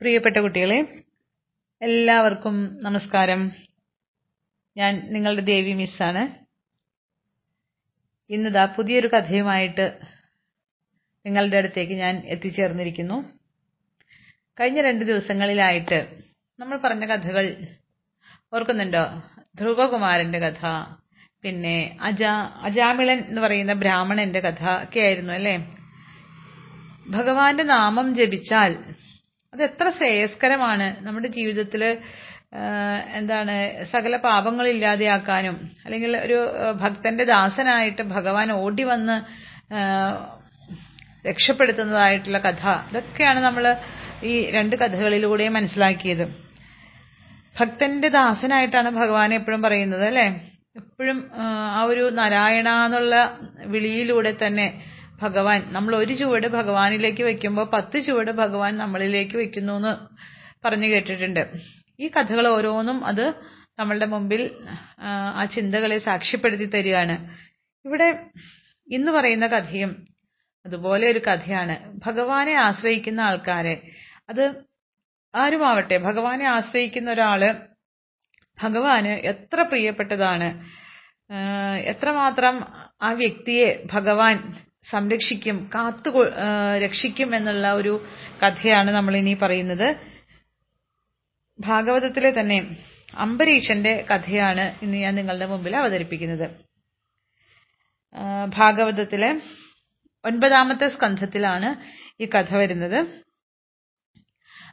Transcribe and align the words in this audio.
പ്രിയപ്പെട്ട 0.00 0.36
കുട്ടികളെ 0.36 0.76
എല്ലാവർക്കും 1.82 2.54
നമസ്കാരം. 2.82 3.40
ഞാൻ 4.76 4.92
നിങ്ങളുടെ 5.12 5.40
ദേവി 5.40 5.72
മിസ്സാണ് 5.72 6.22
ഇന്നിതാ 8.30 8.64
പുതിയൊരു 8.64 9.06
കഥയുമായിട്ട് 9.06 9.86
നിങ്ങളുടെ 11.26 11.56
അടുത്തേക്ക് 11.56 11.92
ഞാൻ 11.92 12.22
എത്തിച്ചേർന്നിരിക്കുന്നു. 12.26 13.18
കഴിഞ്ഞ 14.60 14.80
രണ്ട് 14.80 15.04
ദിവസങ്ങളിലായിട്ട് 15.04 15.98
നമ്മൾ 16.58 16.76
പറഞ്ഞ 16.76 17.06
കഥകൾ 17.06 17.66
ഓർക്കുന്നുണ്ടോ? 18.54 19.04
ധ്രുവകുമാരന്റെ 19.58 20.38
കഥ 20.38 20.62
പിന്നെ 21.42 21.98
അജാ 22.00 22.32
അജാമിളൻ 22.62 23.18
എന്ന് 23.28 23.40
പറയുന്ന 23.40 23.72
ബ്രാഹ്മണന്റെ 23.72 24.40
കഥ 24.40 24.64
ഒക്കെ 24.84 25.00
ആയിരുന്നു 25.00 25.32
അല്ലേ? 25.32 25.56
ഭഗവാന്റെ 27.08 27.62
നാമം 27.62 28.14
ജപിച്ചാൽ 28.14 28.99
അത് 29.52 29.62
എത്ര 29.66 29.86
ശ്രേയസ്കരമാണ് 29.96 30.86
നമ്മുടെ 31.06 31.28
ജീവിതത്തിൽ 31.36 31.82
എന്താണ് 33.18 33.54
സകല 33.92 34.14
പാപങ്ങൾ 34.26 34.66
ഇല്ലാതെയാക്കാനും 34.74 35.56
അല്ലെങ്കിൽ 35.84 36.12
ഒരു 36.26 36.38
ഭക്തന്റെ 36.82 37.24
ദാസനായിട്ട് 37.32 38.02
ഭഗവാൻ 38.14 38.48
ഓടി 38.62 38.84
വന്ന് 38.90 39.16
രക്ഷപ്പെടുത്തുന്നതായിട്ടുള്ള 41.28 42.38
കഥ. 42.46 42.62
ഇതൊക്കെയാണ് 42.90 43.40
നമ്മൾ 43.46 43.64
ഈ 44.30 44.34
രണ്ട് 44.56 44.76
കഥകളിലൂടെ 44.82 45.48
മനസ്സിലാക്കിയത്. 45.56 46.24
ഭക്തന്റെ 47.56 48.08
ദാസനായിട്ടാണ് 48.18 48.90
ഭഗവാൻ 49.00 49.30
എപ്പോഴും 49.38 49.60
പറയുന്നത് 49.66 50.04
അല്ലേ? 50.10 50.26
എപ്പോഴും 50.80 51.18
ആ 51.76 51.82
ഒരു 51.90 52.04
നാരായണ 52.18 52.68
എന്നുള്ള 52.86 53.14
വിളിയിലൂടെ 53.72 54.32
തന്നെ 54.42 54.66
ഭഗവാൻ 55.22 55.60
നമ്മൾ 55.72 55.96
ഒരു 55.96 56.12
ചുവട് 56.12 56.46
ഭഗവാനിലേക്ക് 56.46 57.22
വെക്കുമ്പോൾ 57.22 57.66
പത്ത് 57.72 57.98
ചുവട് 58.06 58.30
ഭഗവാൻ 58.30 58.76
നമ്മളിലേക്ക് 58.76 59.36
വെക്കുന്നു 59.36 59.72
എന്ന് 59.72 59.92
പറഞ്ഞു 60.64 60.86
കേട്ടിട്ടുണ്ട്. 60.86 61.42
ഈ 62.00 62.08
കഥകൾ 62.08 62.48
ഓരോന്നും 62.48 63.04
അത് 63.04 63.24
നമ്മളുടെ 63.78 64.06
മുമ്പിൽ 64.06 64.42
ആ 65.40 65.44
ചിന്തകളെ 65.44 65.98
സാക്ഷ്യപ്പെടുത്തി 65.98 66.64
തരികയാണ്. 66.64 67.16
ഇവിടെ 67.84 68.08
ഇന്ന് 68.88 69.12
പറയുന്ന 69.12 69.46
കഥയും 69.46 70.06
അതുപോലെ 70.66 71.04
ഒരു 71.10 71.18
കഥയാണ്. 71.18 71.76
ഭഗവാനെ 72.06 72.54
ആശ്രയിക്കുന്ന 72.54 73.20
ആൾക്കാരെ 73.20 73.74
അത് 74.28 74.44
ആരുമാവട്ടെ 75.34 75.96
ഭഗവാനെ 75.98 76.46
ആശ്രയിക്കുന്ന 76.48 77.10
ഒരാൾ 77.10 77.42
ഭഗവാന് 78.58 79.12
എത്ര 79.32 79.62
പ്രിയപ്പെട്ടതാണ്. 79.62 80.48
എത്രമാത്രം 81.92 82.56
ആ 83.02 83.12
വ്യക്തിയെ 83.12 83.68
ഭഗവാൻ 83.92 84.36
സംരക്ഷിക്കും 84.84 85.70
കാത്തു 85.74 86.10
രക്ഷിക്കും 86.84 87.36
എന്നുള്ള 87.36 87.72
ഒരു 87.72 87.92
കഥയാണ് 88.42 88.90
നമ്മൾ 88.90 89.16
ഇനി 89.16 89.34
പറയുന്നത്. 89.42 89.88
ഭാഗവതത്തിലെ 91.58 92.30
തന്നെ 92.40 92.58
അംബരീഷന്റെ 93.14 93.92
കഥയാണ് 94.10 94.64
ഇന്ന് 94.82 94.96
ഞാൻ 94.96 95.14
നിങ്ങളുടെ 95.14 95.46
മുമ്പിൽ 95.46 95.76
അവതരിപ്പിക്കുന്നത്. 95.76 96.46
ഭാഗവതത്തിലെ 98.56 99.30
ഒൻപതാമത്തെ 100.24 100.86
സ്കന്ധത്തിലാണ് 100.88 101.68
ഈ 102.22 102.26
കഥ 102.26 102.56
വരുന്നത്. 102.56 102.98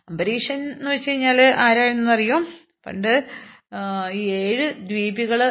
അംബരീഷൻ 0.09 0.59
എന്ന് 0.71 0.89
വെച്ച് 0.91 1.09
കഴിഞ്ഞാൽ 1.11 1.41
ആരാണെന്നറിയോ? 1.41 2.37
പണ്ട് 2.85 3.13
ഈ 4.11 4.21
ഏഴ് 4.31 4.65
ദ്വീപുകൾ 4.89 5.41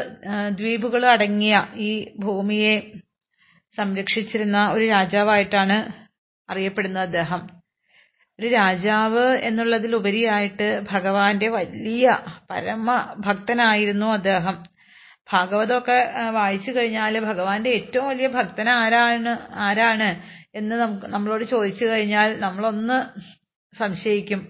ദ്വീപുകൾ 0.51 1.03
അടങ്ങിയ 1.07 1.55
ഈ 1.77 1.91
ഭൂമിയെ 2.19 2.77
സംരക്ഷിച്ചിരുന്ന 3.77 4.71
ഒരു 4.73 4.87
രാജാവായിട്ടാണ് 4.87 5.77
അറിയപ്പെടുന്നത് 6.49 7.03
അദ്ദേഹം. 7.03 7.43
ഒരു 8.39 8.47
രാജാവ് 8.47 9.25
എന്നുള്ളതിലുപരിയായിട്ട് 9.43 10.83
ഭഗവാന്റെ 10.93 11.49
വലിയ 11.49 12.07
പരമ 12.51 12.89
ഭക്തനായിരുന്നു 13.19 14.07
അദ്ദേഹം. 14.07 14.57
ഭാഗവതമൊക്കെ 15.33 15.99
വായിച്ചു 16.31 16.71
കഴിഞ്ഞാൽ 16.71 17.19
ഭഗവാന്റെ 17.21 17.71
ഏറ്റവും 17.71 18.09
വലിയ 18.09 18.27
ഭക്തൻ 18.27 18.69
ആരാണ് 18.69 19.33
ആരാണ് 19.59 20.09
എന്ന് 20.55 20.77
നമുക്ക് 20.77 21.07
നമ്മളോട് 21.07 21.45
ചോദിച്ചു 21.45 21.85
കഴിഞ്ഞാൽ 21.85 22.41
നമ്മളൊന്ന് 22.41 22.99
സംശയിക്കും. 23.77 24.43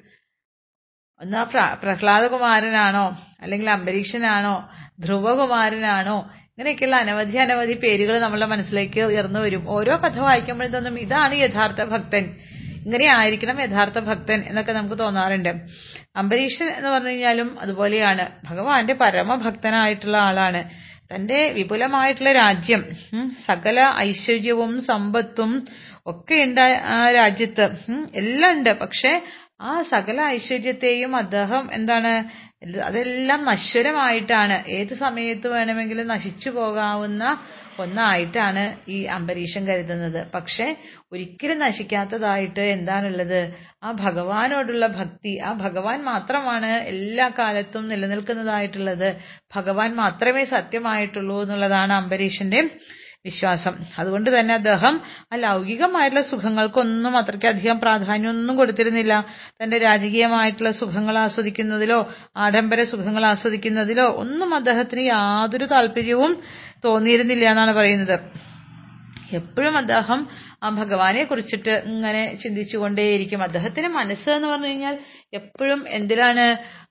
ഒന്ന് 1.21 1.37
ആ 1.37 1.75
പ്രഹ്ലാദകുമാരനാണോ 1.75 3.07
അല്ലെങ്കിൽ 3.43 3.71
അംബരീഷനാണോ 3.71 4.57
ധ്രുവകുമാരനാണോ 5.01 6.19
ഇങ്ങനെയൊക്കെയുള്ള 6.59 6.97
അനവധി 6.97 7.37
അനവധി 7.37 7.73
പേരുകൾ 7.73 8.19
നമ്മളുടെ 8.19 8.47
മനസ്സിലേക്ക് 8.47 9.01
ഉയർന്നു 9.01 9.41
വരും. 9.41 9.65
ഓരോ 9.69 9.97
കഥ 9.97 10.19
വായിക്കുമ്പോഴും 10.19 10.73
തോന്നും 10.73 10.99
ഇതാണ് 11.01 11.35
യഥാർത്ഥ 11.35 11.85
ഭക്തൻ. 11.85 12.25
ഇങ്ങനെ 12.85 13.07
ആയിരിക്കണം 13.17 13.61
യഥാർത്ഥ 13.61 13.99
ഭക്തൻ 13.99 14.41
എന്നൊക്കെ 14.47 14.73
നമുക്ക് 14.73 14.99
തോന്നാറുണ്ട്. 14.99 15.55
അംബരീഷൻ 16.17 16.67
എന്ന് 16.67 16.91
പറഞ്ഞു 16.91 17.09
കഴിഞ്ഞാലും 17.09 17.61
അതുപോലെയാണ്. 17.61 18.27
ഭഗവാന്റെ 18.45 18.95
പരമഭക്തനായിട്ടുള്ള 18.95 20.17
ആളാണ്. 20.17 20.65
തന്റെ 21.15 21.49
വിപുലമായിട്ടുള്ള 21.49 22.33
രാജ്യം 22.33 22.85
സകല 23.47 23.93
ഐശ്വര്യവും 23.97 24.83
സമ്പത്തും 24.83 25.69
ഒക്കെ 26.07 26.43
ഉണ്ട് 26.43 26.83
ആ 26.97 27.11
രാജ്യത്ത്. 27.11 27.69
എല്ലാം 28.15 28.53
ഉണ്ട്. 28.53 28.81
പക്ഷെ 28.81 29.23
ആ 29.61 29.75
സകല 29.91 30.19
ഐശ്വര്യത്തെയും 30.37 31.13
അദ്ദേഹം 31.17 31.65
എന്താണ് 31.73 32.11
അതെല്ലാം 32.87 33.41
നശ്വരമായിട്ടാണ് 33.45 34.57
ഏത് 34.77 34.95
സമയത്ത് 35.03 35.49
വേണമെങ്കിലും 35.55 36.07
നശിച്ചു 36.15 36.51
പോകാവുന്ന 36.51 37.23
ഒന്നായിട്ടാണ് 37.79 38.63
ഈ 38.89 38.99
അംബരീഷൻ 39.17 39.63
കരുതുന്നത്. 39.69 40.21
പക്ഷെ 40.35 40.67
ഒരിക്കലും 41.13 41.59
നശിക്കാത്തതായിട്ട് 41.59 42.65
എന്താണുള്ളത്? 42.77 43.41
ആ 43.83 43.91
ഭഗവാനോടുള്ള 44.05 44.87
ഭക്തി 44.99 45.33
ആ 45.49 45.51
ഭഗവാൻ 45.65 45.99
മാത്രമാണ് 46.11 46.71
എല്ലാ 46.93 47.27
കാലത്തും 47.41 47.85
നിലനിൽക്കുന്നതായിട്ടുള്ളത്. 47.93 49.09
ഭഗവാൻ 49.57 49.93
മാത്രമേ 50.03 50.45
സത്യമായിട്ടുള്ളൂ 50.55 51.39
എന്നുള്ളതാണ് 51.45 51.95
അംബരീഷന്റെ 52.03 52.63
വിശ്വാസം. 53.27 53.75
അതുകൊണ്ട് 53.99 54.31
തന്നെ 54.37 54.55
അദ്ദേഹം 54.55 54.95
ആ 55.33 55.37
ലൗകികമായിട്ടുള്ള 55.37 56.23
സുഖങ്ങൾക്കൊന്നും 56.31 57.17
അത്രയ്ക്കധികം 57.17 57.81
പ്രാധാന്യമൊന്നും 57.81 58.57
കൊടുത്തിരുന്നില്ല. 58.57 59.15
തന്റെ 59.63 59.79
രാജകീയമായിട്ടുള്ള 59.79 60.71
സുഖങ്ങൾ 60.71 61.19
ആസ്വദിക്കുന്നതിലോ 61.19 61.99
ആഡംബര 62.37 62.83
സുഖങ്ങൾ 62.83 63.27
ആസ്വദിക്കുന്നതിലോ 63.27 64.07
ഒന്നും 64.23 64.55
അദ്ദേഹത്തിന് 64.55 65.01
യാതൊരു 65.01 65.65
താല്പര്യവും 65.65 66.35
തോന്നിയിരുന്നില്ല 66.85 67.45
എന്നാണ് 67.51 67.73
പറയുന്നത്. 67.73 68.17
എപ്പോഴും 69.33 69.77
അദ്ദേഹം 69.77 70.21
ആ 70.65 70.69
ഭഗവാനെ 70.71 71.25
കുറിച്ചിട്ട് 71.25 71.83
ഇങ്ങനെ 71.87 72.35
ചിന്തിച്ചുകൊണ്ടേയിരിക്കും. 72.43 73.41
അദ്ദേഹത്തിന്റെ 73.43 73.89
മനസ്സ് 73.89 74.29
എന്ന് 74.31 74.49
പറഞ്ഞു 74.49 74.67
കഴിഞ്ഞാൽ 74.67 74.95
എപ്പോഴും 75.33 75.81
എന്തിലാണ് 75.89 76.45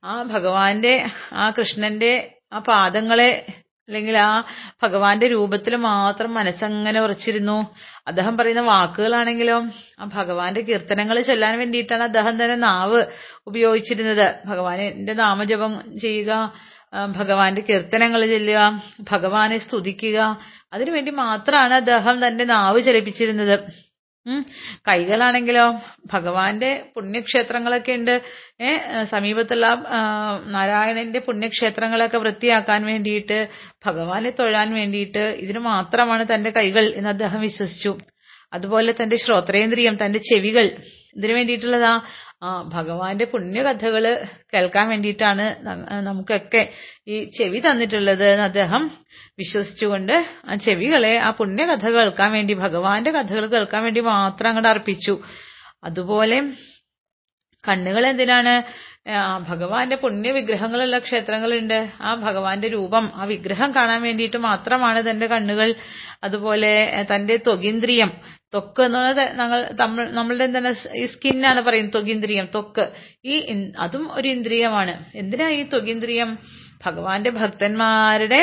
ആ 0.06 0.16
ഭഗവാന്റെ 0.24 0.94
ആ 1.34 1.46
കൃഷ്ണന്റെ 1.50 2.14
ആ 2.54 2.60
പാദങ്ങളെ 2.60 3.30
അല്ലെങ്കിൽ 3.88 4.16
ആ 4.18 4.44
ഭഗവാന്റെ 4.84 5.28
രൂപത്തിൽ 5.28 5.76
മാത്രം 5.76 6.34
മനസ്സങ്ങനെ 6.34 7.00
ഉറച്ചിരുന്നു. 7.02 7.58
അദ്ദേഹം 8.08 8.38
പറയുന്ന 8.38 8.62
വാക്കുകളാണെങ്കിലും 8.62 9.64
ആ 10.00 10.06
ഭഗവാന്റെ 10.16 10.62
കീർത്തനങ്ങൾ 10.62 11.20
ചൊല്ലാൻ 11.20 11.54
വേണ്ടിയിട്ടാണ് 11.60 12.04
അദ്ദേഹം 12.04 12.44
തന്നെ 12.44 12.56
നാവ് 12.56 13.02
ഉപയോഗിച്ചിരുന്നത്. 13.48 14.28
ഭഗവാന്റെ 14.48 15.14
നാമജപം 15.14 15.74
ചെയ്യുക 16.02 16.32
ഭഗവാന്റെ 17.18 17.62
കീർത്തനങ്ങൾ 17.62 18.22
ചൊല്ലുക 18.26 18.60
ഭഗവാനെ 19.12 19.58
സ്തുതിക്കുക 19.58 20.20
അതിനുവേണ്ടി 20.74 21.12
മാത്രമാണ് 21.12 21.74
അദ്ദേഹം 21.74 22.28
തന്റെ 22.28 22.44
നാവ് 22.44 22.80
ചലിപ്പിച്ചിരുന്നത്. 22.84 23.56
കൈകളാണെങ്കിലോ 24.88 25.66
ഭഗവാന്റെ 26.14 26.70
പുണ്യക്ഷേത്രങ്ങളൊക്കെ 26.96 27.94
ഉണ്ട്. 28.00 28.16
സമീപത്തുള്ള 29.14 29.68
നാരായണന്റെ 30.56 31.20
പുണ്യക്ഷേത്രങ്ങളൊക്കെ 31.28 32.18
വൃത്തിയാക്കാൻ 32.18 32.82
വേണ്ടിയിട്ട് 32.92 33.38
ഭഗവാനെ 33.86 34.32
തൊഴാൻ 34.40 34.70
വേണ്ടിയിട്ട് 34.80 35.24
ഇതിന് 35.44 35.62
മാത്രമാണ് 35.72 36.26
തന്റെ 36.34 36.52
കൈകൾ 36.58 36.86
എന്ന് 36.98 37.10
അദ്ദേഹം 37.10 37.42
വിശ്വസിച്ചു. 37.42 37.94
അതുപോലെ 38.54 38.92
തന്റെ 39.02 39.18
ശ്രോത്രേന്ദ്രിയം 39.26 39.96
തന്റെ 40.06 40.20
ചെവികൾ 40.32 40.66
ഇതിനു 41.18 41.34
വേണ്ടിയിട്ടുള്ളതാ 41.34 41.94
ഭഗവാന്റെ 42.68 43.26
പുണ്യകഥകൾ 43.26 44.04
കേൾക്കാൻ 44.54 44.86
വേണ്ടിയിട്ടാണ് 44.90 45.46
നമുക്കൊക്കെ 46.08 46.62
ഈ 47.08 47.24
ചെവി 47.38 47.60
തന്നിട്ടുള്ളത് 47.60 48.26
എന്ന് 48.32 48.44
അദ്ദേഹം 48.44 48.84
വിശ്വസിച്ചുകൊണ്ട് 49.40 50.14
ആ 50.50 50.56
ചെവികളെ 50.56 51.14
ആ 51.18 51.30
പുണ്യകഥ 51.30 51.86
കേൾക്കാൻ 51.98 52.32
വേണ്ടി 52.32 52.54
ഭഗവാന്റെ 52.54 53.12
കഥകൾ 53.12 53.46
കേൾക്കാൻ 53.46 53.84
വേണ്ടി 53.84 54.00
മാത്രം 54.00 54.50
അങ്ങോട്ട് 54.50 54.70
അർപ്പിച്ചു. 54.70 55.16
അതുപോലെ 55.84 56.38
കണ്ണുകൾ 57.64 58.04
എന്തിനാണ് 58.08 58.54
ആ 59.10 59.38
ഭഗവാന്റെ 59.50 59.96
പുണ്യ 59.96 60.32
വിഗ്രഹങ്ങളുള്ള 60.32 60.98
ക്ഷേത്രങ്ങളുണ്ട്. 61.00 61.80
ആ 62.02 62.12
ഭഗവാന്റെ 62.16 62.68
രൂപം 62.68 63.06
ആ 63.16 63.26
വിഗ്രഹം 63.26 63.70
കാണാൻ 63.76 64.00
വേണ്ടിയിട്ട് 64.02 64.38
മാത്രമാണ് 64.38 65.10
തന്റെ 65.10 65.28
കണ്ണുകൾ. 65.28 65.70
അതുപോലെ 66.24 66.72
തന്റെ 67.12 67.36
ത്വകീന്ദ്രിയം 67.38 68.12
ത്വക്ക് 68.56 68.84
പറയുന്നത് 68.88 69.24
ഞങ്ങൾ 69.40 69.60
നമ്മളുടെ 70.20 70.46
എന്താണ് 70.50 70.72
ഈ 71.02 71.06
സ്കിന്നാണ് 71.14 71.62
പറയുന്നത് 71.68 71.96
ത്വകീന്ദ്രിയം 71.96 72.46
ത്വക്ക് 72.56 72.86
ഈ 73.34 73.36
അതും 73.86 74.06
ഒരു 74.18 74.28
ഇന്ദ്രിയമാണ്. 74.36 74.94
എന്തിനാ 75.22 75.48
ഈ 75.60 75.64
ത്വകീന്ദ്രിയം 75.74 76.32
ഭഗവാന്റെ 76.86 77.32
ഭക്തന്മാരുടെ 77.42 78.42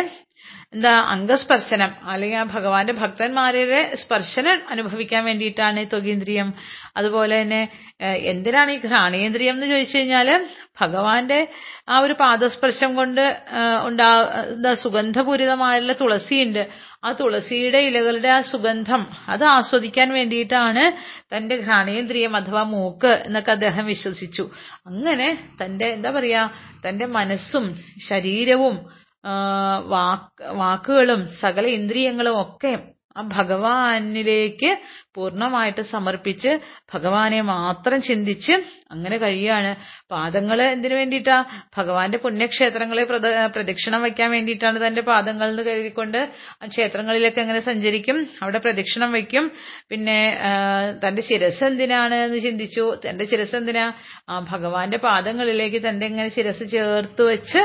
എന്താ 0.76 0.92
അംഗസ്പർശനം. 1.14 1.90
അല്ലെങ്കിൽ 2.12 2.38
ആ 2.42 2.44
ഭഗവാന്റെ 2.54 2.94
ഭക്തന്മാരുടെ 3.00 3.80
സ്പർശനം 4.02 4.58
അനുഭവിക്കാൻ 4.72 5.22
വേണ്ടിയിട്ടാണ് 5.28 5.80
ഈ 5.84 5.88
തൊകീന്ദ്രിയം 5.94 6.48
അതുപോലെ 6.98 7.36
തന്നെ 7.40 7.60
എന്തിനാണ് 8.32 8.70
ഈ 8.76 8.78
ഘ്രാണേന്ദ്രിയം 8.88 9.54
എന്ന് 9.56 9.68
ചോദിച്ചു 9.72 9.96
കഴിഞ്ഞാൽ 9.98 10.28
ഭഗവാന്റെ 10.82 11.40
ആ 11.92 11.96
ഒരു 12.04 12.14
പാദസ്പർശം 12.22 12.90
കൊണ്ട് 13.00 13.24
ഉണ്ടാ 13.88 14.08
എന്താ 14.54 14.72
സുഗന്ധപൂരിതമായുള്ള 14.84 15.94
തുളസിയുണ്ട്. 16.02 16.62
ആ 17.02 17.12
തുളസിയുടെ 17.12 17.78
ഇലകളുടെ 17.78 18.28
ആ 18.28 18.40
സുഗന്ധം 18.40 19.02
അത് 19.28 19.44
ആസ്വദിക്കാൻ 19.44 20.08
വേണ്ടിയിട്ടാണ് 20.12 20.84
തന്റെ 21.34 21.56
ഘ്രാണേന്ദ്രിയം 21.56 22.36
അഥവാ 22.36 22.62
മൂക്ക് 22.64 23.12
എന്നൊക്കെ 23.26 23.50
അദ്ദേഹം 23.50 23.86
വിശ്വസിച്ചു. 23.86 24.44
അങ്ങനെ 24.86 25.28
തന്റെ 25.62 25.86
എന്താ 25.88 26.10
പറയാ 26.10 26.42
തന്റെ 26.86 27.06
മനസ്സും 27.18 27.66
ശരീരവും 28.08 28.76
വാക്കുകളും 30.60 31.20
സകല 31.40 31.66
ഇന്ദ്രിയങ്ങളും 31.70 32.36
ഒക്കെ 32.40 32.72
ആ 33.16 33.28
ഭഗവാനിലേക്ക് 33.32 34.78
പൂർണമായിട്ട് 35.14 35.82
സമർപ്പിച്ച് 35.82 36.58
ഭഗവാനെ 36.94 37.40
മാത്രം 37.40 38.02
ചിന്തിച്ച് 38.02 38.52
അങ്ങനെ 38.90 39.16
കഴിയാണ് 39.16 39.76
പാദങ്ങൾ 40.10 40.62
എന്തിനു 40.62 40.94
വേണ്ടിയിട്ടാ? 40.94 41.44
ഭഗവാന്റെ 41.78 42.18
പുണ്യക്ഷേത്രങ്ങളെ 42.18 43.04
പ്രദ- 43.04 43.52
പ്രദക്ഷിണം 43.54 44.02
വയ്ക്കാൻ 44.02 44.30
വേണ്ടിയിട്ടാണ് 44.30 44.86
തന്റെ 44.86 45.02
പാദങ്ങൾ 45.02 45.50
എന്ന് 45.50 45.62
കരുതിക്കൊണ്ട് 45.62 46.28
ക്ഷേത്രങ്ങളിലേക്ക് 46.66 47.40
എങ്ങനെ 47.40 47.60
സഞ്ചരിക്കും. 47.60 48.26
അവിടെ 48.42 48.58
പ്രദക്ഷിണം 48.58 49.12
വയ്ക്കും. 49.12 49.52
പിന്നെ 49.88 50.38
തന്റെ 51.08 51.22
ശിരസ് 51.22 51.64
എന്തിനാണ് 51.64 52.14
എന്ന് 52.14 52.38
ചിന്തിച്ചു. 52.38 52.96
തന്റെ 53.10 53.24
ശിരസ് 53.26 53.56
എന്തിനാ? 53.56 53.92
ആ 54.28 54.46
ഭഗവാന്റെ 54.50 54.98
പാദങ്ങളിലേക്ക് 54.98 55.88
തന്റെ 55.88 56.06
ഇങ്ങനെ 56.06 56.28
ശിരസ് 56.28 56.70
ചേർത്ത് 56.70 57.22
വെച്ച് 57.22 57.58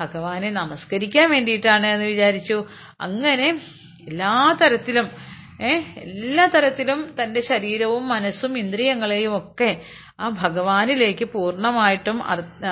ഭഗവാനെ 0.00 0.50
നമസ്കരിക്കാൻ 0.50 1.30
വേണ്ടിയിട്ടാണ് 1.30 1.86
എന്ന് 1.86 2.06
വിചാരിച്ചു. 2.06 2.64
അങ്ങനെ 3.00 3.58
എല്ലാ 4.08 4.34
തരത്തിലും 4.62 5.08
എല്ലാ 6.02 6.44
തരത്തിലും 6.46 7.00
തന്റെ 7.18 7.40
ശരീരവും 7.48 8.04
മനസ്സും 8.08 8.52
ഇന്ദ്രിയങ്ങളെയും 8.58 9.32
ഒക്കെ 9.38 9.70
ആ 10.20 10.28
ഭഗവാനിലേക്ക് 10.42 11.24
പൂർണമായിട്ടും 11.34 12.18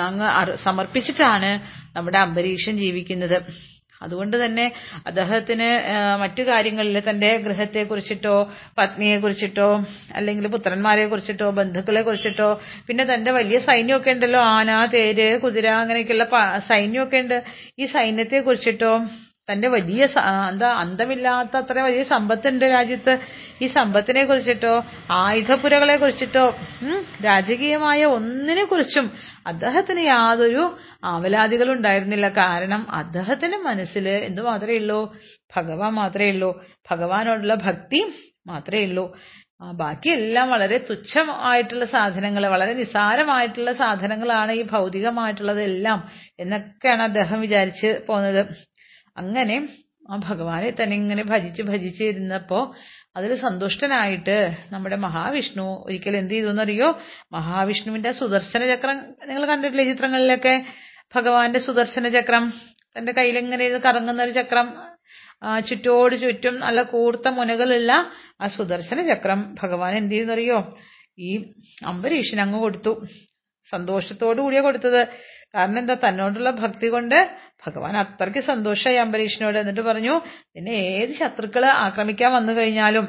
അങ്ങ് 0.07 0.29
സമർപ്പിച്ചിട്ടാണ് 0.65 1.51
നമ്മുടെ 1.95 2.17
അംബരീഷൻ 2.17 2.73
ജീവിക്കുന്നത്. 2.83 3.37
അതുകൊണ്ട് 4.01 4.35
തന്നെ 4.45 4.65
അദ്ദേഹത്തിന് 5.07 5.67
മറ്റു 6.21 6.43
കാര്യങ്ങളിൽ 6.43 6.97
തന്റെ 7.09 7.29
ഗൃഹത്തെ 7.45 7.81
കുറിച്ചിട്ടോ 7.83 8.35
പത്നിയെ 8.77 9.17
കുറിച്ചിട്ടോ 9.17 9.69
അല്ലെങ്കിൽ 10.17 10.45
പുത്രന്മാരെ 10.55 11.05
കുറിച്ചിട്ടോ 11.05 11.47
ബന്ധുക്കളെ 11.59 12.01
കുറിച്ചിട്ടോ 12.01 12.49
പിന്നെ 12.87 13.05
തന്റെ 13.13 13.31
വലിയ 13.31 13.59
സൈന്യമൊക്കെ 13.59 14.11
ഉണ്ടല്ലോ 14.11 14.41
ആന 14.57 14.85
തേര് 14.95 15.27
കുതിര 15.41 15.67
അങ്ങനെയൊക്കെയുള്ള 15.81 16.27
സൈന്യമൊക്കെ 16.69 17.17
ഉണ്ട്. 17.17 17.37
ഈ 17.79 17.85
സൈന്യത്തെ 17.95 18.39
കുറിച്ചിട്ടോ 18.39 18.93
തന്റെ 19.51 19.67
വലിയ 19.67 20.03
എന്താ 20.49 20.69
അന്തമില്ലാത്ത 20.73 21.57
അത്ര 21.57 21.79
വലിയ 21.79 22.03
സമ്പത്തുണ്ട് 22.03 22.65
രാജ്യത്ത്. 22.65 23.13
ഈ 23.61 23.67
സമ്പത്തിനെ 23.67 24.23
കുറിച്ചിട്ടോ 24.25 24.73
ആയുധപ്പുരകളെ 25.11 25.95
കുറിച്ചിട്ടോ 25.97 26.45
രാജകീയമായ 27.25 28.05
ഒന്നിനെ 28.05 28.63
കുറിച്ചും 28.63 29.11
അദ്ദേഹത്തിന് 29.47 29.99
യാതൊരു 29.99 30.63
ആവലാതികളും 31.03 31.73
ഉണ്ടായിരുന്നില്ല. 31.73 32.27
കാരണം 32.29 32.81
അദ്ദേഹത്തിന്റെ 32.91 33.57
മനസ്സിൽ 33.57 34.09
എന്തു 34.09 34.41
മാത്രമേ 34.41 34.77
ഉള്ളൂ? 34.77 35.15
ഭഗവാൻ 35.57 35.93
മാത്രമേ 35.93 36.31
ഉള്ളൂ. 36.31 36.51
ഭഗവാനോടുള്ള 36.91 37.55
ഭക്തി 37.55 38.01
മാത്രമേ 38.47 38.83
ഉള്ളൂ. 38.83 39.05
ബാക്കിയെല്ലാം 39.73 40.49
വളരെ 40.49 40.77
തുച്ഛമായിട്ടുള്ള 40.89 41.85
സാധനങ്ങൾ 41.85 42.47
വളരെ 42.47 42.73
നിസാരമായിട്ടുള്ള 42.73 43.71
സാധനങ്ങളാണ് 43.71 44.51
ഈ 44.51 44.61
ഭൗതികമായിട്ടുള്ളതെല്ലാം 44.61 45.99
എന്നൊക്കെയാണ് 46.39 47.01
അദ്ദേഹം 47.01 47.41
വിചാരിച്ച് 47.41 48.01
പോന്നത്. 48.07 48.41
അങ്ങനെ 49.21 49.57
ആ 50.11 50.15
ഭഗവാനെ 50.29 50.69
തന്നെ 50.77 50.95
ഇങ്ങനെ 51.01 51.23
ഭജിച്ച് 51.31 51.61
ഭജിച്ച് 51.69 52.03
ഇരുന്നപ്പോ 52.11 52.59
അതിൽ 53.17 53.31
സന്തുഷ്ടനായിട്ട് 53.43 54.35
നമ്മുടെ 54.71 54.97
മഹാവിഷ്ണു 55.05 55.65
ഒരിക്കൽ 55.87 56.15
എന്ത് 56.17 56.33
ചെയ്തു 56.33 56.49
എന്നറിയോ? 56.53 56.89
മഹാവിഷ്ണുവിന്റെ 57.33 58.11
സുദർശന 58.19 58.61
ചക്രം 58.71 58.97
നിങ്ങൾ 59.29 59.43
കണ്ടിട്ടില്ലേ 59.51 59.85
ചിത്രങ്ങളിലൊക്കെ? 59.91 60.53
ഭഗവാന്റെ 61.15 61.59
സുദർശന 61.59 62.07
ചക്രം 62.17 62.43
തന്റെ 62.95 63.11
കയ്യിലിങ്ങനെ 63.11 63.63
ഇത് 63.71 63.77
കറങ്ങുന്ന 63.81 64.23
ഒരു 64.23 64.33
ചക്രം 64.39 64.67
ചുറ്റോട് 65.67 66.15
ചുറ്റും 66.21 66.55
നല്ല 66.59 66.79
കൂർത്ത 66.93 67.27
മുനകളുള്ള 67.37 67.91
ആ 68.41 68.47
സുദർശന 68.57 69.01
ചക്രം 69.01 69.41
ഭഗവാൻ 69.61 69.93
എന്ത് 69.95 70.13
ചെയ്യുന്നറിയോ 70.13 70.59
ഈ 71.27 71.29
അംബരീഷൻ 71.91 72.37
അങ്ങ് 72.41 72.59
കൊടുത്തു. 72.59 72.93
സന്തോഷത്തോടു 73.69 74.39
കൂടിയാ 74.41 74.61
കൊടുത്തത്. 74.61 75.01
കാരണം 75.53 75.77
എന്താ 75.81 75.95
തന്നോടുള്ള 76.03 76.49
ഭക്തി 76.63 76.87
കൊണ്ട് 76.95 77.15
ഭഗവാൻ 77.65 77.95
അത്രയ്ക്ക് 78.01 78.41
സന്തോഷമായി 78.49 78.97
അംബരീഷിനോട് 79.03 79.57
എന്നിട്ട് 79.61 79.83
പറഞ്ഞു 79.87 80.15
നിന്നെ 80.55 80.75
ഏത് 80.97 81.13
ശത്രുക്കൾ 81.21 81.63
ആക്രമിക്കാൻ 81.85 82.29
വന്നു 82.37 82.53
കഴിഞ്ഞാലും 82.59 83.05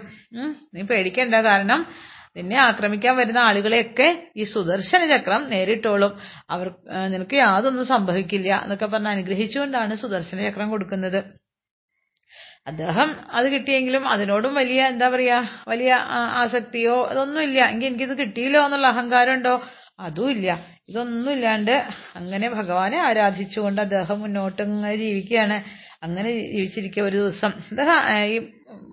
നീ 0.75 0.83
പേടിക്കണ്ട. 0.93 1.35
കാരണം 1.49 1.83
നിന്നെ 2.39 2.57
ആക്രമിക്കാൻ 2.69 3.15
വരുന്ന 3.21 3.41
ആളുകളെയൊക്കെ 3.49 4.09
ഈ 4.41 4.45
സുദർശന 4.55 5.03
ചക്രം 5.13 5.43
നേരിട്ടോളും. 5.53 6.13
അവർ 6.55 6.67
നിനക്ക് 7.15 7.37
യാതൊന്നും 7.45 7.87
സംഭവിക്കില്ല 7.95 8.51
എന്നൊക്കെ 8.65 8.89
പറഞ്ഞ് 8.93 9.13
അനുഗ്രഹിച്ചുകൊണ്ടാണ് 9.15 9.95
സുദർശന 10.05 10.39
ചക്രം 10.49 10.71
കൊടുക്കുന്നത്. 10.75 11.21
അദ്ദേഹം 12.71 13.11
അത് 13.39 13.47
കിട്ടിയെങ്കിലും 13.53 14.05
അതിനോടും 14.15 14.53
വലിയ 14.61 14.81
എന്താ 14.93 15.07
പറയാ 15.15 15.39
വലിയ 15.71 15.93
ആസക്തിയോ 16.43 16.97
അതൊന്നുമില്ല. 17.11 17.61
എങ്കിൽ 17.73 17.89
എനിക്കിത് 17.91 18.15
കിട്ടിയില്ലോ 18.23 18.61
എന്നുള്ള 18.67 18.89
അഹങ്കാരം 18.95 19.41
അതുമില്ല. 20.01 20.67
ഇതൊന്നും 20.89 21.33
ഇല്ലാണ്ട് 21.33 21.75
അങ്ങനെ 22.17 22.49
ഭഗവാനെ 22.51 22.99
ആരാധിച്ചുകൊണ്ട് 22.99 23.81
അദ്ദേഹം 23.83 24.21
മുന്നോട്ട് 24.21 24.63
ഇങ്ങനെ 24.63 24.97
ജീവിക്കുകയാണ്. 24.97 25.57
അങ്ങനെ 26.03 26.31
ജീവിച്ചിരിക്കുക 26.31 27.03
ഒരു 27.03 27.17
ദിവസം. 27.17 27.53
ഈ 28.25 28.37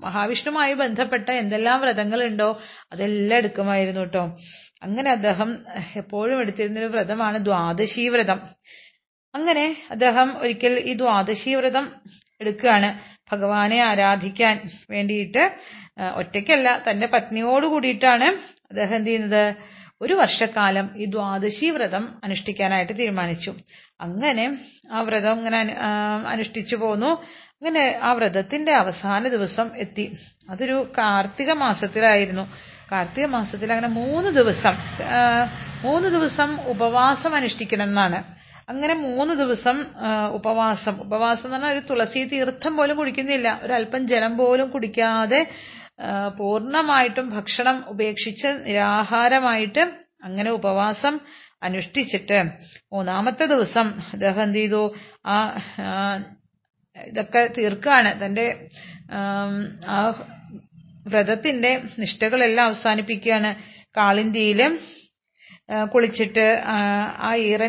മഹാവിഷ്ണുമായി 0.03 0.73
ബന്ധപ്പെട്ട 0.73 1.29
എന്തെല്ലാം 1.31 1.81
വ്രതങ്ങളുണ്ടോ 1.81 2.61
അതെല്ലാം 2.91 3.37
എടുക്കുമായിരുന്നു 3.37 4.01
കേട്ടോ. 4.01 4.23
അങ്ങനെ 4.83 5.11
അദ്ദേഹം 5.11 5.49
എപ്പോഴും 5.95 6.39
എടുത്തിരുന്നൊരു 6.39 6.87
വ്രതമാണ് 6.87 7.45
ദ്വാദശി 7.45 8.07
വ്രതം. 8.07 8.39
അങ്ങനെ 9.35 9.65
അദ്ദേഹം 9.91 10.37
ഒരിക്കൽ 10.41 10.79
ഈ 10.79 10.93
ദ്വാദശി 10.93 11.53
വ്രതം 11.53 11.85
എടുക്കുകയാണ് 12.41 12.89
ഭഗവാനെ 13.31 13.79
ആരാധിക്കാൻ 13.83 14.55
വേണ്ടിയിട്ട്. 14.89 15.43
ഒറ്റയ്ക്കല്ല 16.15 16.83
തന്റെ 16.89 17.07
പത്നിയോട് 17.07 17.65
കൂടിയിട്ടാണ് 17.65 18.27
അദ്ദേഹം 18.69 18.95
എന്ത് 18.95 19.07
ചെയ്യുന്നത്? 19.07 19.76
ഒരു 20.01 20.13
വർഷക്കാലം 20.13 20.89
ഈ 20.97 21.05
ദ്വാദശി 21.05 21.65
വ്രതം 21.65 22.03
അനുഷ്ഠിക്കാനായിട്ട് 22.23 22.93
തീരുമാനിച്ചു. 22.99 23.53
അങ്ങനെ 24.01 24.57
ആ 24.91 25.01
വ്രതം 25.01 25.37
ഇങ്ങനെ 25.37 25.59
അനുഷ്ഠിച്ചു 26.27 26.75
പോന്നു. 26.75 27.11
അങ്ങനെ 27.53 27.99
ആ 28.03 28.13
വ്രതത്തിന്റെ 28.13 28.73
അവസാന 28.73 29.27
ദിവസം 29.27 29.69
എത്തി. 29.75 30.05
അതൊരു 30.49 30.91
കാർത്തിക 30.97 31.51
മാസത്തിലായിരുന്നു. 31.51 32.45
കാർത്തിക 32.91 33.25
മാസത്തിൽ 33.25 33.71
അങ്ങനെ 33.71 33.87
മൂന്ന് 33.87 34.29
ദിവസം 34.31 34.75
മൂന്ന് 35.83 36.09
ദിവസം 36.09 36.49
ഉപവാസം 36.67 37.35
അനുഷ്ഠിക്കണം 37.35 37.83
എന്നാണ് 37.83 38.19
അങ്ങനെ 38.69 38.93
മൂന്ന് 38.93 39.33
ദിവസം 39.33 39.85
ഉപവാസം. 40.31 40.95
ഉപവാസം 41.01 41.45
എന്ന് 41.45 41.57
പറഞ്ഞാൽ 41.57 41.71
ഒരു 41.71 41.83
തുളസി 41.89 42.23
തീർത്ഥം 42.31 42.77
പോലും 42.77 42.97
കുടിക്കുന്നില്ല. 42.97 43.59
ഒരല്പം 43.63 44.07
ജലം 44.07 44.37
പോലും 44.37 44.69
കുടിക്കാതെ 44.69 45.41
പൂർണമായിട്ടും 46.37 47.29
ഭക്ഷണം 47.29 47.77
ഉപേക്ഷിച്ച് 47.87 48.49
നിരാഹാരമായിട്ട് 48.65 49.83
അങ്ങനെ 50.23 50.49
ഉപവാസം 50.49 51.15
അനുഷ്ഠിച്ചിട്ട് 51.63 52.39
മൂന്നാമത്തെ 52.93 53.45
ദിവസം 53.45 53.87
അദ്ദേഹം 54.13 54.43
എന്ത് 54.43 54.57
ചെയ്തു? 54.57 54.81
ആ 55.25 55.35
ഇതൊക്കെ 56.95 57.41
തീർക്കുകയാണ് 57.57 58.11
തന്റെ 58.25 58.45
ആ 59.87 59.97
വ്രതത്തിന്റെ 61.07 61.71
നിഷ്ഠകളെല്ലാം 61.99 62.67
അവസാനിപ്പിക്കുകയാണ് 62.67 63.51
കാളിന്തിയിൽ. 63.97 64.61
കുളിച്ചിട്ട് 65.93 66.45
ആ, 66.67 66.77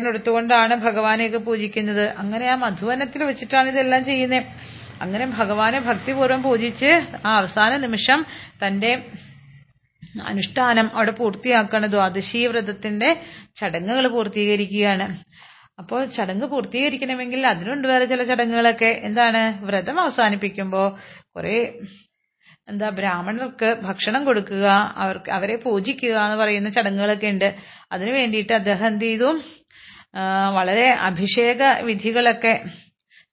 എടുത്തുകൊണ്ടാണ് 0.07 0.75
ഭഗവാനെയൊക്കെ 0.85 1.37
പൂജിക്കുന്നത്. 1.37 2.05
അങ്ങനെ 2.17 2.45
ആ 2.47 2.55
മധുവനത്തിൽ 2.55 3.23
വെച്ചിട്ടാണ് 3.23 3.69
ഇതെല്ലാം 3.69 4.03
ചെയ്യുന്നത്. 4.05 4.45
അങ്ങനെ 5.01 5.25
ഭഗവാനെ 5.25 5.79
ഭക്തിപൂർവം 5.79 6.43
പൂജിച്ച് 6.43 6.91
ആ 7.25 7.37
അവസാന 7.37 7.77
നിമിഷം 7.77 8.25
തന്റെ 8.63 8.91
അനുഷ്ഠാനം 10.27 10.91
അവിടെ 10.93 11.11
പൂർത്തിയാക്കുകയാണ്. 11.11 11.87
ദ്വാദശി 11.87 12.47
വ്രതത്തിന്റെ 12.47 13.09
ചടങ്ങുകൾ 13.59 14.07
പൂർത്തീകരിക്കുകയാണ്. 14.07 15.07
അപ്പോൾ 15.79 16.05
ചടങ്ങ് 16.05 16.47
പൂർത്തീകരിക്കണമെങ്കിൽ 16.47 17.47
അതിനുണ്ട് 17.47 17.87
വേറെ 17.87 18.05
ചില 18.05 18.23
ചടങ്ങുകളൊക്കെ. 18.23 19.01
എന്താണ്? 19.03 19.63
വ്രതം 19.63 19.99
അവസാനിപ്പിക്കുമ്പോൾ 19.99 20.87
കുറേ 21.35 21.73
എന്താ 22.67 22.89
ബ്രാഹ്മണർക്ക് 22.89 23.77
ഭക്ഷണം 23.81 24.25
കൊടുക്കുക 24.25 24.93
അവർക്ക് 24.95 25.31
അവരെ 25.31 25.55
പൂജിക്കുക 25.55 26.15
എന്ന് 26.25 26.37
പറയുന്ന 26.37 26.69
ചടങ്ങുകളൊക്കെ 26.69 27.27
ഉണ്ട്. 27.27 27.55
അതിനു 27.91 28.11
വേണ്ടിയിട്ട് 28.11 28.53
അദ്ദേഹം 28.53 28.87
എന്ത് 28.87 29.05
ചെയ്തു? 29.05 29.29
വളരെ 30.55 30.89
അഭിഷേക 30.89 31.63
വിധികളൊക്കെ 31.81 32.53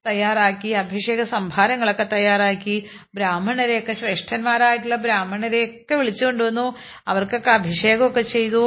തയ്യാറാക്കി 0.07 0.69
അഭിഷേക 0.81 1.21
സംഭാരങ്ങളൊക്കെ 1.33 2.05
തയ്യാറാക്കി 2.13 2.75
ബ്രാഹ്മണരെയൊക്കെ 3.15 3.93
ശ്രേഷ്ഠന്മാരായിട്ടുള്ള 3.93 4.97
ബ്രാഹ്മണരെയൊക്കെ 5.05 5.95
വിളിച്ചു 5.95 6.25
കൊണ്ടുവന്നു 6.25 6.65
അവർക്കൊക്കെ 7.07 7.51
അഭിഷേകമൊക്കെ 7.51 8.23
ചെയ്തു. 8.35 8.63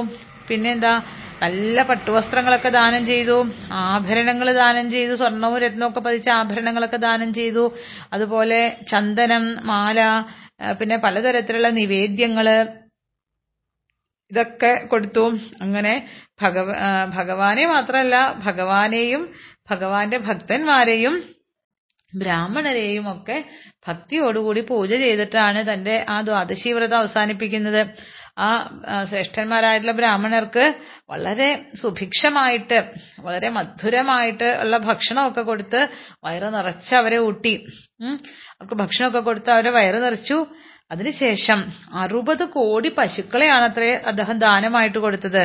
പിന്നെന്താ 0.48 0.92
നല്ല 1.42 1.82
പട്ടുവസ്ത്രങ്ങളൊക്കെ 1.82 2.70
ദാനം 2.78 3.02
ചെയ്തു. 3.06 3.36
ആഭരണങ്ങൾ 3.84 4.48
ദാനം 4.52 4.86
ചെയ്തു. 4.90 5.14
സ്വർണവും 5.14 5.58
രത്നമൊക്കെ 5.58 6.00
പതിച്ച 6.00 6.28
ആഭരണങ്ങളൊക്കെ 6.40 6.98
ദാനം 7.06 7.30
ചെയ്തു. 7.34 7.64
അതുപോലെ 8.12 8.60
ചന്ദനം 8.88 9.44
മാല 9.70 9.98
പിന്നെ 10.80 10.96
പലതരത്തിലുള്ള 11.04 11.68
നിവേദ്യങ്ങൾ 11.78 12.46
ഇതൊക്കെ 14.30 14.72
കൊടുത്തു. 14.90 15.22
അങ്ങനെ 15.62 15.92
ഭഗവ 16.42 16.68
ഭഗവാനെ 17.16 17.64
മാത്രമല്ല 17.66 18.16
ഭഗവാനെയും 18.44 19.22
ഭഗവാന്റെ 19.70 20.18
ഭക്തന്മാരെയും 20.28 21.14
ബ്രാഹ്മണരെയും 22.12 23.04
ഒക്കെ 23.12 23.36
ഭക്തിയോടുകൂടി 23.88 24.62
പൂജ 24.68 24.90
ചെയ്തിട്ടാണ് 25.02 25.60
തന്റെ 25.72 25.94
ആ 26.08 26.16
ദ്വാദശി 26.20 26.70
വ്രതം 26.76 26.98
അവസാനിപ്പിക്കുന്നത്. 26.98 27.82
ആ 28.38 28.48
ശ്രേഷ്ഠന്മാരായിട്ടുള്ള 29.10 29.94
ബ്രാഹ്മണർക്ക് 30.00 30.64
വളരെ 31.10 31.48
സുഭിക്ഷമായിട്ട് 31.82 32.78
വളരെ 33.26 33.48
മധുരമായിട്ട് 33.56 34.48
ഉള്ള 34.62 34.76
ഭക്ഷണമൊക്കെ 34.88 35.42
കൊടുത്ത് 35.50 35.80
വയറ് 36.24 36.48
നിറച്ച് 36.54 36.92
അവരെ 37.00 37.18
ഊട്ടി. 37.28 37.54
അവർക്ക് 38.56 38.76
ഭക്ഷണമൊക്കെ 38.82 39.22
കൊടുത്ത് 39.28 39.50
അവരെ 39.56 39.70
വയറ് 39.78 40.00
നിറച്ചു. 40.06 40.38
അതിനുശേഷം 40.90 41.58
അറുപത് 42.02 42.44
കോടി 42.56 42.90
പശുക്കളെയാണ് 42.98 43.64
അത്രേ 43.70 43.90
അദ്ദേഹം 44.12 44.36
ദാനമായിട്ട് 44.46 44.98
കൊടുത്തത്. 44.98 45.44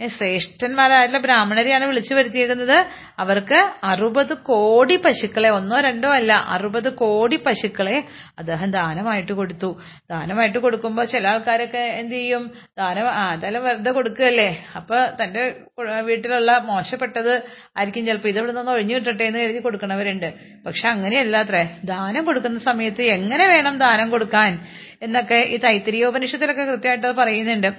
ശ്രേഷ്ഠന്മാരായിട്ടുള്ള 0.00 1.22
ബ്രാഹ്മണരെയാണ് 1.22 1.84
വിളിച്ചു 1.84 2.14
വരുത്തിയേക്കുന്നത്. 2.14 2.84
അവർക്ക് 3.18 3.70
അറുപത് 3.84 4.34
കോടി 4.38 4.96
പശുക്കളെ 4.96 5.50
ഒന്നോ 5.50 5.80
രണ്ടോ 5.80 6.08
അല്ല 6.08 6.32
അറുപത് 6.32 6.88
കോടി 6.94 7.36
പശുക്കളെ 7.36 8.04
അദ്ദേഹം 8.38 8.70
ദാനമായിട്ട് 8.70 9.32
കൊടുത്തു. 9.32 9.80
ദാനമായിട്ട് 10.10 10.58
കൊടുക്കുമ്പോൾ 10.58 11.04
ചില 11.04 11.28
ആൾക്കാരൊക്കെ 11.28 11.78
എന്ത് 11.78 12.14
ചെയ്യും? 12.14 12.50
ദാനം 12.78 13.08
അതെല്ലാം 13.08 13.64
വെറുതെ 13.64 13.90
കൊടുക്കുകയല്ലേ? 13.90 14.66
അപ്പൊ 14.76 15.06
തന്റെ 15.22 15.54
വീട്ടിലുള്ള 16.00 16.58
മോശപ്പെട്ടത് 16.58 17.42
ആയിരിക്കും 17.76 18.06
ചിലപ്പോൾ 18.06 18.28
ഇത് 18.28 18.38
ഇവിടെ 18.38 18.52
നിന്ന് 18.52 18.72
ഒഴിഞ്ഞു 18.72 18.94
കിട്ടട്ടെ 18.94 19.24
എന്ന് 19.24 19.38
കരുതി 19.38 19.58
കൊടുക്കണവരുണ്ട്. 19.58 20.34
പക്ഷെ 20.66 20.88
അങ്ങനെയല്ല 20.88 21.36
അത്രേ 21.36 21.70
ദാനം 21.84 22.24
കൊടുക്കുന്ന 22.24 22.58
സമയത്ത് 22.58 23.02
എങ്ങനെ 23.02 23.46
വേണം 23.46 23.78
ദാനം 23.78 24.10
കൊടുക്കാൻ? 24.10 24.66
എന്നൊക്കെ 25.02 25.34
ഈ 25.34 25.56
തൈത്തിരിയോപനിഷത്തിലൊക്കെ 25.56 26.64
കൃത്യമായിട്ട് 26.64 27.06
അത് 27.06 27.16
പറയുന്നുണ്ട്. 27.16 27.70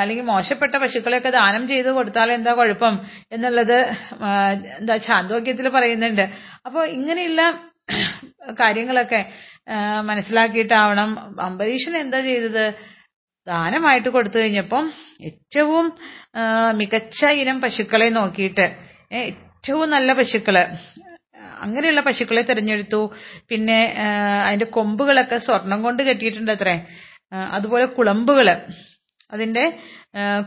അല്ലെങ്കിൽ 0.00 0.24
മോശപ്പെട്ട 0.32 0.74
പശുക്കളെയൊക്കെ 0.82 1.30
ദാനം 1.36 1.62
ചെയ്ത് 1.70 1.90
കൊടുത്താൽ 1.96 2.28
എന്താ 2.36 2.52
കുഴപ്പം 2.58 2.94
എന്നുള്ളത് 3.34 3.78
എന്താ 4.78 4.96
ചാന്തോക്യത്തിൽ 5.06 5.66
പറയുന്നുണ്ട്. 5.76 6.24
അപ്പോൾ 6.66 6.84
ഇങ്ങനെയുള്ള 6.96 7.42
കാര്യങ്ങളൊക്കെ 8.60 9.20
മനസ്സിലാക്കിയിട്ടാവണം. 10.10 11.10
അംബരീഷൻ 11.48 11.94
എന്താ 12.04 12.20
ചെയ്തത്? 12.28 12.64
ദാനമായിട്ട് 13.46 14.08
കൊടുത്തു 14.08 14.38
കഴിഞ്ഞപ്പം 14.38 14.84
ഏറ്റവും 15.28 15.86
മികച്ച 16.80 17.24
ഇനം 17.42 17.58
പശുക്കളെ 17.64 18.08
നോക്കിയിട്ട് 18.18 18.66
ഏറ്റവും 19.22 19.88
നല്ല 19.96 20.12
പശുക്കൾ 20.20 20.56
അങ്ങനെയുള്ള 21.64 22.00
പശുക്കളെ 22.06 22.42
തിരഞ്ഞെടുത്തു. 22.48 23.02
പിന്നെ 23.50 23.78
അതിന്റെ 24.46 24.68
കൊമ്പുകളൊക്കെ 24.76 25.38
സ്വർണം 25.46 25.78
കൊണ്ട് 25.86 26.02
കെട്ടിയിട്ടുണ്ട് 26.08 26.52
അത്രേ. 26.56 26.74
അതുപോലെ 27.56 27.86
കുളമ്പുകൾ. 27.98 28.48
അതിന്റെ 29.32 29.64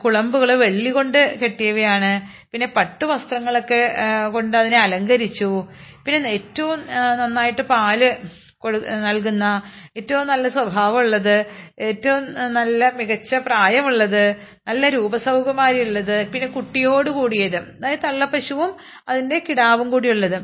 കുളമ്പുകൾ 0.03 0.49
വെള്ളി 0.63 0.89
കൊണ്ട് 0.89 1.19
കെട്ടിയവയാണ്. 1.41 2.11
പിന്നെ 2.51 2.67
പട്ടുവസ്ത്രങ്ങളൊക്കെ 2.67 3.79
വസ്ത്രങ്ങളൊക്കെ 3.79 3.81
കൊണ്ട് 4.33 4.57
അതിനെ 4.57 4.77
അലങ്കരിച്ചു. 4.77 5.49
പിന്നെ 6.05 6.29
ഏറ്റവും 6.29 6.79
നന്നായിട്ട് 7.19 7.61
പാൽ 7.61 8.01
നൽകുന്ന 9.07 9.45
ഏറ്റവും 9.99 10.27
നല്ല 10.27 10.45
സ്വഭാവമുള്ളത് 10.55 11.35
ഏറ്റവും 11.87 12.23
നല്ല 12.57 12.89
മികച്ച 12.99 13.35
പ്രായമുള്ളത് 13.47 14.23
നല്ല 14.69 14.89
രൂപസൗകുമാരിയുള്ളത് 14.95 16.15
പിന്നെ 16.31 16.47
കുട്ടിയോട് 16.55 17.09
കൂടിയത് 17.17 17.57
അതായത് 17.57 18.03
തള്ളപ്പശുവും 18.05 18.71
അതിന്റെ 19.09 19.37
കിടാവും 19.47 19.87
കൂടിയുള്ളത്. 19.93 20.37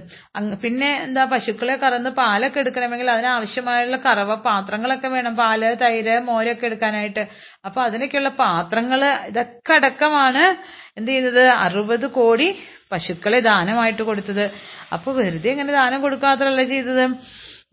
പിന്നെ 0.63 0.89
എന്താ 1.05 1.23
പശുക്കളെ 1.33 1.75
കറന്ന് 1.83 2.11
പാലൊക്കെ 2.19 2.59
എടുക്കണമെങ്കിൽ 2.63 3.09
അതിനാവശ്യമായുള്ള 3.15 3.97
കറവ 4.05 4.35
പാത്രങ്ങളൊക്കെ 4.47 5.11
വേണം 5.15 5.35
പാൽ 5.41 5.63
തൈര് 5.83 6.15
മോരൊക്കെ 6.29 6.67
എടുക്കാനായിട്ട്. 6.69 7.25
അപ്പൊ 7.65 7.81
അതിനൊക്കെയുള്ള 7.87 8.31
പാത്രങ്ങൾ 8.43 9.01
ഇതൊക്കെ 9.31 9.73
അടക്കമാണ് 9.79 10.45
എന്ത് 10.97 11.09
ചെയ്യുന്നത്? 11.11 11.43
അറുപത് 11.65 12.07
കോടി 12.19 12.49
പശുക്കളെ 12.91 13.39
ദാനമായിട്ട് 13.49 14.03
കൊടുത്തത്. 14.09 14.45
അപ്പൊ 14.95 15.09
വെറുതെ 15.19 15.49
ഇങ്ങനെ 15.53 15.73
ദാനം 15.79 15.99
കൊടുക്കാത്തതല്ല 16.05 16.63
ചെയ്തത്? 16.73 17.05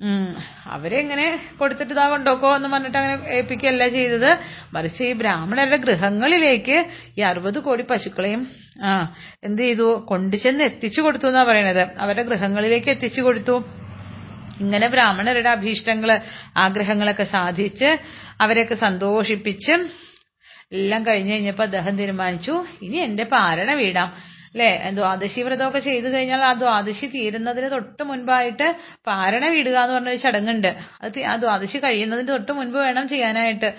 ഉം. 0.01 0.35
അവരെ 0.67 0.99
ഇങ്ങനെ 1.01 1.39
കൊടുത്തിട്ട് 1.59 1.93
ഇതാ 1.93 2.09
കൊണ്ടോക്കോ 2.09 2.57
എന്ന് 2.57 2.69
പറഞ്ഞിട്ട് 2.69 2.99
അങ്ങനെ 2.99 3.29
ഏൽപ്പിക്കുകയല്ല 3.29 3.89
ചെയ്തത്. 3.89 4.39
മറിച്ച് 4.73 5.05
ഈ 5.05 5.13
ബ്രാഹ്മണരുടെ 5.13 5.77
ഗൃഹങ്ങളിലേക്ക് 5.77 6.87
ഈ 7.19 7.23
അറുപത് 7.23 7.59
കോടി 7.59 7.83
പശുക്കളെയും 7.83 8.49
ആ 8.85 9.15
എന്ത് 9.45 9.63
ചെയ്തു? 9.63 10.07
കൊണ്ടുചെന്ന് 10.09 10.65
എത്തിച്ചു 10.65 11.01
കൊടുത്തു 11.01 11.27
എന്നാ 11.27 11.45
പറയണത്. 11.45 11.89
അവരുടെ 11.99 12.23
ഗൃഹങ്ങളിലേക്ക് 12.23 12.91
എത്തിച്ചു 12.91 13.21
കൊടുത്തു. 13.21 13.65
ഇങ്ങനെ 14.61 14.89
ബ്രാഹ്മണരുടെ 14.89 15.49
അഭീഷ്ടങ്ങൾ 15.49 16.21
ആഗ്രഹങ്ങളൊക്കെ 16.57 17.25
സാധിച്ച് 17.25 17.97
അവരെയൊക്കെ 18.41 18.75
സന്തോഷിപ്പിച്ച് 18.75 19.73
എല്ലാം 20.73 21.07
കഴിഞ്ഞ് 21.07 21.33
കഴിഞ്ഞപ്പോൾ 21.33 21.63
അദ്ദേഹം 21.63 21.99
തീരുമാനിച്ചു 21.99 22.65
ഇനി 22.83 22.97
എന്റെ 22.97 23.25
പാരണ 23.25 23.75
വീടാം. 23.75 24.30
അല്ലെ? 24.55 24.91
ദ്വാദശി 24.91 25.41
വ്രതമൊക്കെ 25.43 25.79
ചെയ്തു 25.79 26.07
കഴിഞ്ഞാൽ 26.07 26.41
ആ 26.41 26.53
ദ്വാദശി 26.53 27.07
തീരുന്നതിന് 27.07 27.71
തൊട്ട് 27.71 28.03
മുൻപായിട്ട് 28.03 28.67
പാരണ 29.07 29.45
വീടുക 29.49 29.77
എന്ന് 29.83 29.95
പറഞ്ഞൊരു 29.95 30.17
ചടങ്ങുണ്ട്. 30.17 30.71
അത് 31.03 31.19
ആ 31.25 31.37
ദ്വാദശി 31.37 31.79
കഴിയുന്നതിന് 31.79 32.29
തൊട്ട് 32.29 32.53
മുൻപ് 32.53 32.79
വേണം 32.79 33.09
ചെയ്യാനായിട്ട്. 33.09 33.71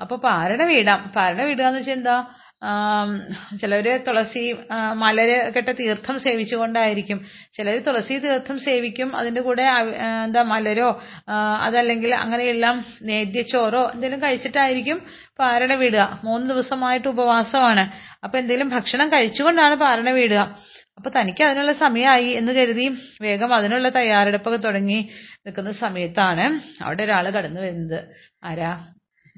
അപ്പൊ 0.00 0.16
പാരണ 0.16 0.62
വീടാം. 0.64 1.12
പാരണ 1.16 1.42
വീടുക 1.42 1.64
എന്ന് 1.64 1.78
വെച്ചാൽ 1.78 1.92
എന്താ? 1.92 2.16
ചിലര് 3.60 3.92
തുളസി 4.06 4.42
മലര് 5.02 5.52
കെട്ട 5.54 5.68
തീർത്ഥം 5.80 6.20
സേവിച്ചുകൊണ്ടായിരിക്കും. 6.20 7.18
ചിലർ 7.56 7.76
തുളസി 7.82 8.18
തീർത്ഥം 8.18 8.58
സേവിക്കും 8.58 9.16
അതിന്റെ 9.16 9.40
കൂടെ 9.40 9.62
എന്താ 10.24 10.42
മലരോ 10.42 10.88
അതല്ലെങ്കിൽ 11.66 12.14
അങ്ങനെയുള്ള 12.14 12.66
നേദ്യച്ചോറോ 13.02 13.84
എന്തെങ്കിലും 13.94 14.22
കഴിച്ചിട്ടായിരിക്കും 14.22 15.00
പാരണ 15.38 15.72
വീടുക. 15.74 16.20
മൂന്ന് 16.24 16.50
ദിവസമായിട്ട് 16.50 17.08
ഉപവാസമാണ്. 17.08 17.84
അപ്പൊ 18.24 18.38
എന്തെങ്കിലും 18.38 18.68
ഭക്ഷണം 18.68 19.08
കഴിച്ചുകൊണ്ടാണ് 19.12 19.74
പാരണ 19.74 20.10
വീടുക. 20.10 20.40
അപ്പൊ 20.98 21.10
തനിക്ക് 21.10 21.42
അതിനുള്ള 21.44 21.72
സമയമായി 21.72 22.30
എന്ന് 22.38 22.52
കരുതി 22.52 22.86
വേഗം 23.22 23.54
അതിനുള്ള 23.54 23.88
തയ്യാറെടുപ്പൊക്കെ 23.88 24.58
തുടങ്ങി 24.58 25.00
നിൽക്കുന്ന 25.46 25.72
സമയത്താണ് 25.72 26.46
അവിടെ 26.84 27.02
ഒരാൾ 27.02 27.30
കടന്നു 27.30 27.60
വരുന്നത്. 27.60 28.00
ആരാ? 28.44 28.72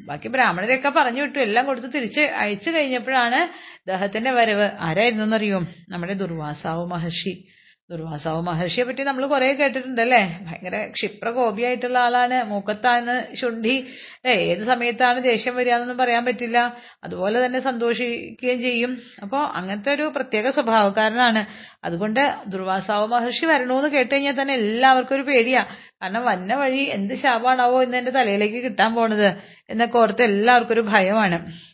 ബാക്കി 0.06 0.28
ബ്രാഹ്മണരെയൊക്കെ 0.28 0.92
പറഞ്ഞു 0.96 1.22
വിട്ടു 1.22 1.38
എല്ലാം 1.38 1.66
കൊടുത്ത് 1.66 1.88
തിരിച്ച് 1.94 2.20
അയച്ചു 2.20 2.70
കഴിഞ്ഞപ്പോഴാണ് 2.70 3.48
ദഹത്തിന്റെ 3.88 4.30
വരവ്. 4.30 4.70
ആരായിരുന്നു 4.80 5.24
എന്നറിയോ? 5.24 5.66
നമ്മുടെ 5.88 6.12
ദുർവാസാവ് 6.12 6.86
മഹർഷി. 6.86 7.49
ദുർവാസാവ് 7.90 8.42
മഹർഷിയെ 8.42 8.84
പറ്റി 8.84 9.02
നമ്മൾ 9.02 9.26
കുറെ 9.26 9.52
കേട്ടിട്ടുണ്ടല്ലേ? 9.52 10.38
ഭയങ്കര 10.42 10.86
ക്ഷിപ്രകോപിയായിട്ടുള്ള 10.86 11.98
ആളാണ്. 11.98 12.44
മൂക്കത്താണ് 12.44 13.34
ശുണ്ഠി. 13.34 13.86
അല്ലെ 14.14 14.42
ഏത് 14.42 14.62
സമയത്താണ് 14.64 15.24
ദേഷ്യം 15.24 15.56
വരിക 15.56 15.72
എന്നൊന്നും 15.72 15.98
പറയാൻ 15.98 16.24
പറ്റില്ല. 16.24 16.76
അതുപോലെ 17.04 17.46
തന്നെ 17.46 17.60
സന്തോഷിക്കുകയും 17.60 18.60
ചെയ്യും. 18.60 18.98
അപ്പോൾ 19.22 19.46
അങ്ങനത്തെ 19.46 19.94
ഒരു 19.94 20.12
പ്രത്യേക 20.16 20.50
സ്വഭാവക്കാരനാണ്. 20.50 21.46
അതുകൊണ്ട് 21.84 22.34
ദുർവാസാവ് 22.46 23.06
മഹർഷി 23.06 23.46
വരണമെന്ന് 23.46 23.88
കേട്ട് 23.88 24.14
കഴിഞ്ഞാൽ 24.14 24.42
തന്നെ 24.42 24.54
എല്ലാവർക്കും 24.54 25.14
ഒരു 25.14 25.22
പേടിയാ. 25.22 25.66
കാരണം 26.02 26.24
വന്ന 26.24 26.54
വഴി 26.54 26.82
എന്ത് 26.82 27.14
ശാപാണാവോ 27.14 27.82
ഇന്ന് 27.82 27.96
എന്റെ 27.96 28.10
തലയിലേക്ക് 28.10 28.64
കിട്ടാൻ 28.64 28.94
പോണത് 28.94 29.36
എന്നൊക്കെ 29.70 29.98
ഓർത്ത് 29.98 30.22
എല്ലാവർക്കും 30.22 30.74
ഒരു 30.74 30.80
ഭയമാണ്. 30.80 31.69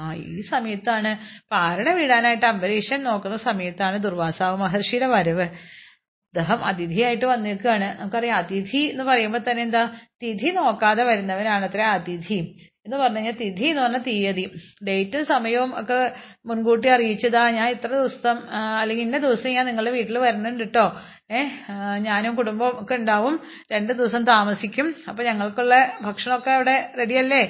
ആ 0.00 0.14
ഈ 0.14 0.40
സമയത്താണ്. 0.40 1.10
പാരണ 1.52 1.92
വീടാനായിട്ട് 1.92 2.46
അംബരീഷൻ 2.46 3.02
നോക്കുന്ന 3.02 3.36
സമയത്താണ് 3.36 4.02
ദുർവാസാവ് 4.02 4.56
മഹർഷിയുടെ 4.56 5.06
വരവ്. 5.06 5.46
അദ്ദേഹം 6.30 6.64
അതിഥിയായിട്ട് 6.64 7.24
വന്നേക്കാണ്. 7.24 8.00
നമുക്കറിയാം 8.00 8.36
അതിഥി 8.36 8.76
എന്ന് 8.76 9.04
പറയുമ്പോൾ 9.04 9.38
തന്നെ 9.38 9.62
എന്താ? 9.62 9.82
തിഥി 10.22 10.50
നോക്കാതെ 10.50 11.04
വരുന്നവനാണ് 11.04 11.64
അത്ര 11.64 11.80
അതിഥി. 11.80 12.69
എന്ന് 12.86 12.96
പറഞ്ഞു 12.96 13.30
തിഥി 13.30 13.64
എന്ന് 13.64 13.82
പറഞ്ഞാൽ 13.82 14.02
തീയതി. 14.02 14.44
ഡേറ്റും 14.88 15.24
സമയവും 15.24 15.80
ഒക്കെ 15.80 15.98
മുൻകൂട്ടി 16.46 16.88
അറിയിച്ചതാ. 16.88 17.50
ഞാൻ 17.50 17.68
ഇത്ര 17.70 17.88
ദിവസം 17.88 18.36
അല്ലെങ്കിൽ 18.80 19.04
ഇന്ന 19.04 19.18
ദിവസം 19.18 19.50
ഞാൻ 19.50 19.66
നിങ്ങളുടെ 19.66 19.90
വീട്ടിൽ 19.90 20.18
വരണുണ്ട് 20.18 20.64
കേട്ടോ 20.64 20.86
ഏഹ് 21.30 21.50
ഞാനും 21.98 22.34
കുടുംബവും 22.34 22.82
ഒക്കെ 22.82 22.94
ഉണ്ടാവും. 22.94 23.40
രണ്ട് 23.72 23.92
ദിവസം 23.92 24.24
താമസിക്കും. 24.24 24.94
അപ്പൊ 25.08 25.24
ഞങ്ങൾക്കുള്ള 25.24 25.74
ഭക്ഷണമൊക്കെ 26.02 26.50
അവിടെ 26.50 26.92
റെഡിയല്ലേ? 26.98 27.42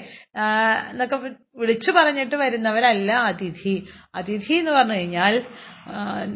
എന്നൊക്കെ 0.90 1.16
വിളിച്ചു 1.56 1.90
പറഞ്ഞിട്ട് 1.90 2.36
വരുന്നവരല്ല 2.36 3.12
അതിഥി. 3.12 3.86
അതിഥി 4.14 4.52
എന്ന് 4.52 4.70
പറഞ്ഞു 4.70 4.92
കഴിഞ്ഞാൽ 4.92 5.34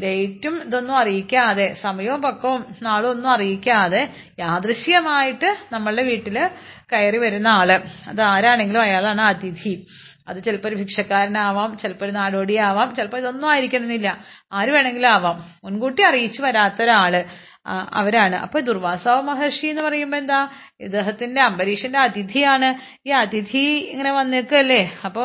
ഡേറ്റും 0.03 0.63
ഇതൊന്നും 0.65 0.99
അറിയിക്കാതെ 0.99 1.73
സമയവും 1.73 2.23
പക്കവും 2.23 2.65
നാളും 2.83 3.11
ഒന്നും 3.11 3.31
അറിയിക്കാതെ 3.31 4.09
യാദൃശ്യമായിട്ട് 4.39 5.57
നമ്മളുടെ 5.73 6.03
വീട്ടിൽ 6.03 6.49
കയറി 6.93 7.17
വരുന്ന 7.17 7.49
ആൾ. 7.49 7.73
അത് 8.09 8.21
ആരാണെങ്കിലും 8.21 8.81
അയാളാണ് 8.81 9.21
അതിഥി. 9.21 9.87
അത് 10.29 10.45
ചിലപ്പോൾ 10.45 10.69
ഒരു 10.69 10.75
ഭിക്ഷക്കാരനാവാം 10.75 11.77
ചിലപ്പോൾ 11.77 12.05
ഒരു 12.05 12.13
നാടോടിയാവാം 12.13 12.95
ചിലപ്പോൾ 12.95 13.17
ഇതൊന്നും 13.17 13.51
ആയിരിക്കണമെന്നില്ല. 13.51 14.25
ആര് 14.53 14.69
വേണമെങ്കിലും 14.69 15.09
ആവാം. 15.09 15.45
മുൻകൂട്ടി 15.65 16.03
അറിയിച്ചു 16.03 16.43
വരാത്ത 16.43 16.83
ഒരാൾ 16.83 17.17
ആ, 17.17 17.54
അവരാണ്. 17.67 18.37
അപ്പൊ 18.37 18.61
ദുർവാസാവ് 18.61 19.23
മഹർഷി 19.23 19.67
എന്ന് 19.67 19.83
പറയുമ്പോ 19.83 20.19
എന്താ? 20.19 20.49
ഇദ്ദേഹത്തിന്റെ 20.81 21.41
അംബരീഷന്റെ 21.41 21.99
അതിഥിയാണ്. 21.99 22.69
ഈ 23.09 23.11
അതിഥി 23.11 23.65
ഇങ്ങനെ 23.93 24.13
വന്നേക്കല്ലേ? 24.13 24.93
അപ്പൊ 25.05 25.23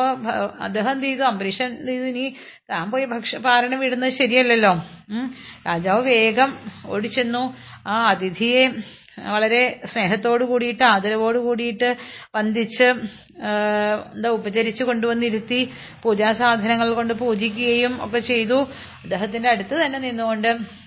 അദ്ദേഹം 0.60 0.90
എന്ത് 0.90 1.06
ചെയ്തു? 1.06 1.22
അംബരീഷൻ 1.22 1.66
എന്ത് 1.66 1.90
ചെയ്തു? 1.92 2.04
ഇനി 2.04 2.36
താൻ 2.70 2.90
പോയി 2.90 3.04
ഭക്ഷ 3.04 3.36
പാരണം 3.36 3.80
വിടുന്നത് 3.80 4.10
ശരിയല്ലല്ലോ. 4.10 4.72
രാജാവ് 5.66 6.02
വേഗം 6.02 6.58
ഓടിച്ചെന്നു. 6.86 7.56
ആ 7.86 8.06
അതിഥിയെ 8.10 8.64
വളരെ 9.28 9.80
സ്നേഹത്തോട് 9.84 10.44
കൂടിയിട്ട് 10.44 10.82
ആദരവോട് 10.82 11.38
കൂടിയിട്ട് 11.38 11.96
വന്ദിച്ച് 12.34 12.84
എന്താ 14.14 14.28
ഉപചരിച്ച് 14.28 14.84
കൊണ്ടുവന്നിരുത്തി 14.84 15.70
പൂജാസാധനങ്ങൾ 16.02 16.94
കൊണ്ട് 16.94 17.14
പൂജിക്കുകയും 17.14 18.04
ഒക്കെ 18.04 18.18
ചെയ്തു. 18.18 18.58
അദ്ദേഹത്തിന്റെ 19.02 19.48
അടുത്ത് 19.48 19.86
തന്നെ 19.86 19.98
നിന്നുകൊണ്ട് 19.98 20.79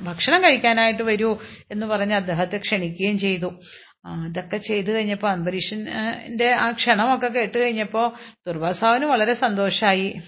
ഭക്ഷണം 0.00 0.42
കഴിക്കാനായിട്ട് 0.44 1.02
വരൂ 1.02 1.38
എന്ന് 1.70 1.86
പറഞ്ഞ് 1.86 2.14
അദ്ദേഹത്തെ 2.14 2.58
ക്ഷണിക്കുകയും 2.58 3.18
ചെയ്തു. 3.18 3.60
അതൊക്കെ 4.06 4.56
ചെയ്തു 4.56 4.90
കഴിഞ്ഞപ്പോൾ 4.90 5.30
അംബരീഷന്റെ 5.30 6.52
ആ 6.52 6.70
ക്ഷണമൊക്കെ 6.70 7.26
കേട്ട് 7.26 7.58
കഴിഞ്ഞപ്പോൾ 7.58 8.12
ദുർവാസാവിന് 8.46 9.04
വളരെ 9.04 9.34
സന്തോഷമായി 9.34 10.20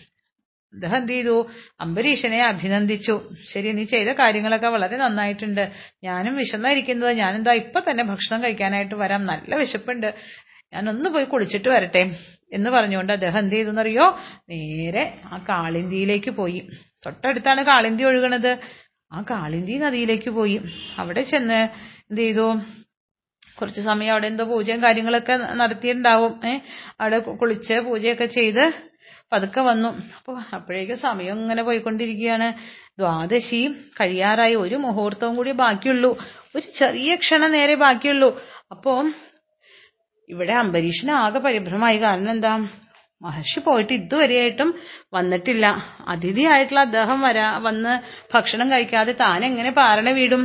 അദ്ദേഹം 0.75 0.97
എന്ത് 0.97 1.13
ചെയ്തു? 1.13 1.51
അംബരീഷനെ 1.81 2.45
അഭിനന്ദിച്ചു. 2.45 3.31
ശരി 3.53 3.73
നീ 3.73 3.83
ചെയ്ത 3.83 4.09
കാര്യങ്ങളൊക്കെ 4.09 4.67
വളരെ 4.67 4.97
നന്നായിട്ടുണ്ട്. 4.97 5.73
ഞാനും 6.05 6.37
വിശന്നായിരിക്കുന്നത്. 6.37 7.13
ഞാനെന്താ 7.13 7.53
ഇപ്പൊ 7.53 7.81
തന്നെ 7.91 8.05
ഭക്ഷണം 8.05 8.45
കഴിക്കാനായിട്ട് 8.45 8.95
വരാം? 8.95 9.27
നല്ല 9.27 9.57
വിശപ്പുണ്ട്. 9.57 10.15
ഞാനൊന്ന് 10.73 11.11
പോയി 11.11 11.25
കുളിച്ചിട്ട് 11.25 11.69
വരട്ടെ 11.69 12.11
എന്ന് 12.53 12.71
പറഞ്ഞുകൊണ്ട് 12.71 13.13
അദ്ദേഹം 13.13 13.39
എന്ത് 13.39 13.55
ചെയ്തു 13.55 13.69
എന്നറിയോ? 13.69 14.19
നേരെ 14.49 15.21
ആ 15.25 15.45
കാളിന്തിയിലേക്ക് 15.49 16.31
പോയി. 16.31 16.69
തൊട്ടടുത്താണ് 17.07 17.63
കാളിന്തി 17.63 18.05
ഒഴുകണത്. 18.05 18.53
ആ 19.13 19.21
കാളിന്തി 19.31 19.75
നദിയിലേക്ക് 19.77 20.31
പോയി. 20.31 20.59
അവിടെ 20.99 21.23
ചെന്ന് 21.23 21.61
എന്ത് 22.11 22.21
ചെയ്തു 22.21 22.47
കുറച്ച് 23.59 23.81
സമയം 23.81 24.13
അവിടെ 24.13 24.27
എന്തോ 24.27 24.45
പൂജയും 24.45 24.83
കാര്യങ്ങളൊക്കെ 24.83 25.35
നടത്തിയിട്ടുണ്ടാവും. 25.61 26.41
ഏ 26.47 26.53
അവിടെ 27.01 27.19
കുളിച്ച് 27.19 27.75
പൂജയൊക്കെ 27.75 28.27
ചെയ്ത് 28.27 28.65
പതുക്കെ 29.33 29.61
വന്നു. 29.61 29.89
അപ്പോൾ 30.17 30.37
അപ്പോഴേക്കും 30.53 30.99
സമയം 30.99 31.41
ഇങ്ങനെ 31.41 31.63
പോയിക്കൊണ്ടിരിക്കുകയാണ്. 31.63 32.49
ദ്വാദശി 32.99 33.61
കഴിയാറായി. 34.01 34.55
ഒരു 34.55 34.77
മുഹൂർത്തവും 34.77 35.37
കൂടി 35.37 35.51
ബാക്കിയുള്ളൂ. 35.51 36.11
ഒരു 36.57 36.67
ചെറിയ 36.79 37.15
ക്ഷണം 37.17 37.53
നേരെ 37.53 37.75
ബാക്കിയുള്ളൂ. 37.75 38.31
അപ്പോൾ 38.71 39.13
ഇവിടെ 40.29 40.53
അംബരീഷിന് 40.53 41.11
ആകെ 41.11 41.39
പരിഭ്രമായി 41.39 41.99
കാരണം 41.99 42.31
എന്താ? 42.31 42.53
മഹർഷി 43.23 43.61
പോയിട്ട് 43.61 43.93
ഇതുവരെയായിട്ടും 43.93 44.71
വന്നിട്ടില്ല. 45.15 45.67
അതിഥിയായിട്ടുള്ള 46.09 46.81
അദ്ദേഹം 46.81 47.19
വരാ 47.27 47.49
വന്ന് 47.67 47.93
ഭക്ഷണം 48.35 48.69
കഴിക്കാതെ 48.73 49.13
താൻ 49.25 49.41
എങ്ങനെ 49.51 49.71
പാരണ 49.81 50.09
വീടും? 50.19 50.45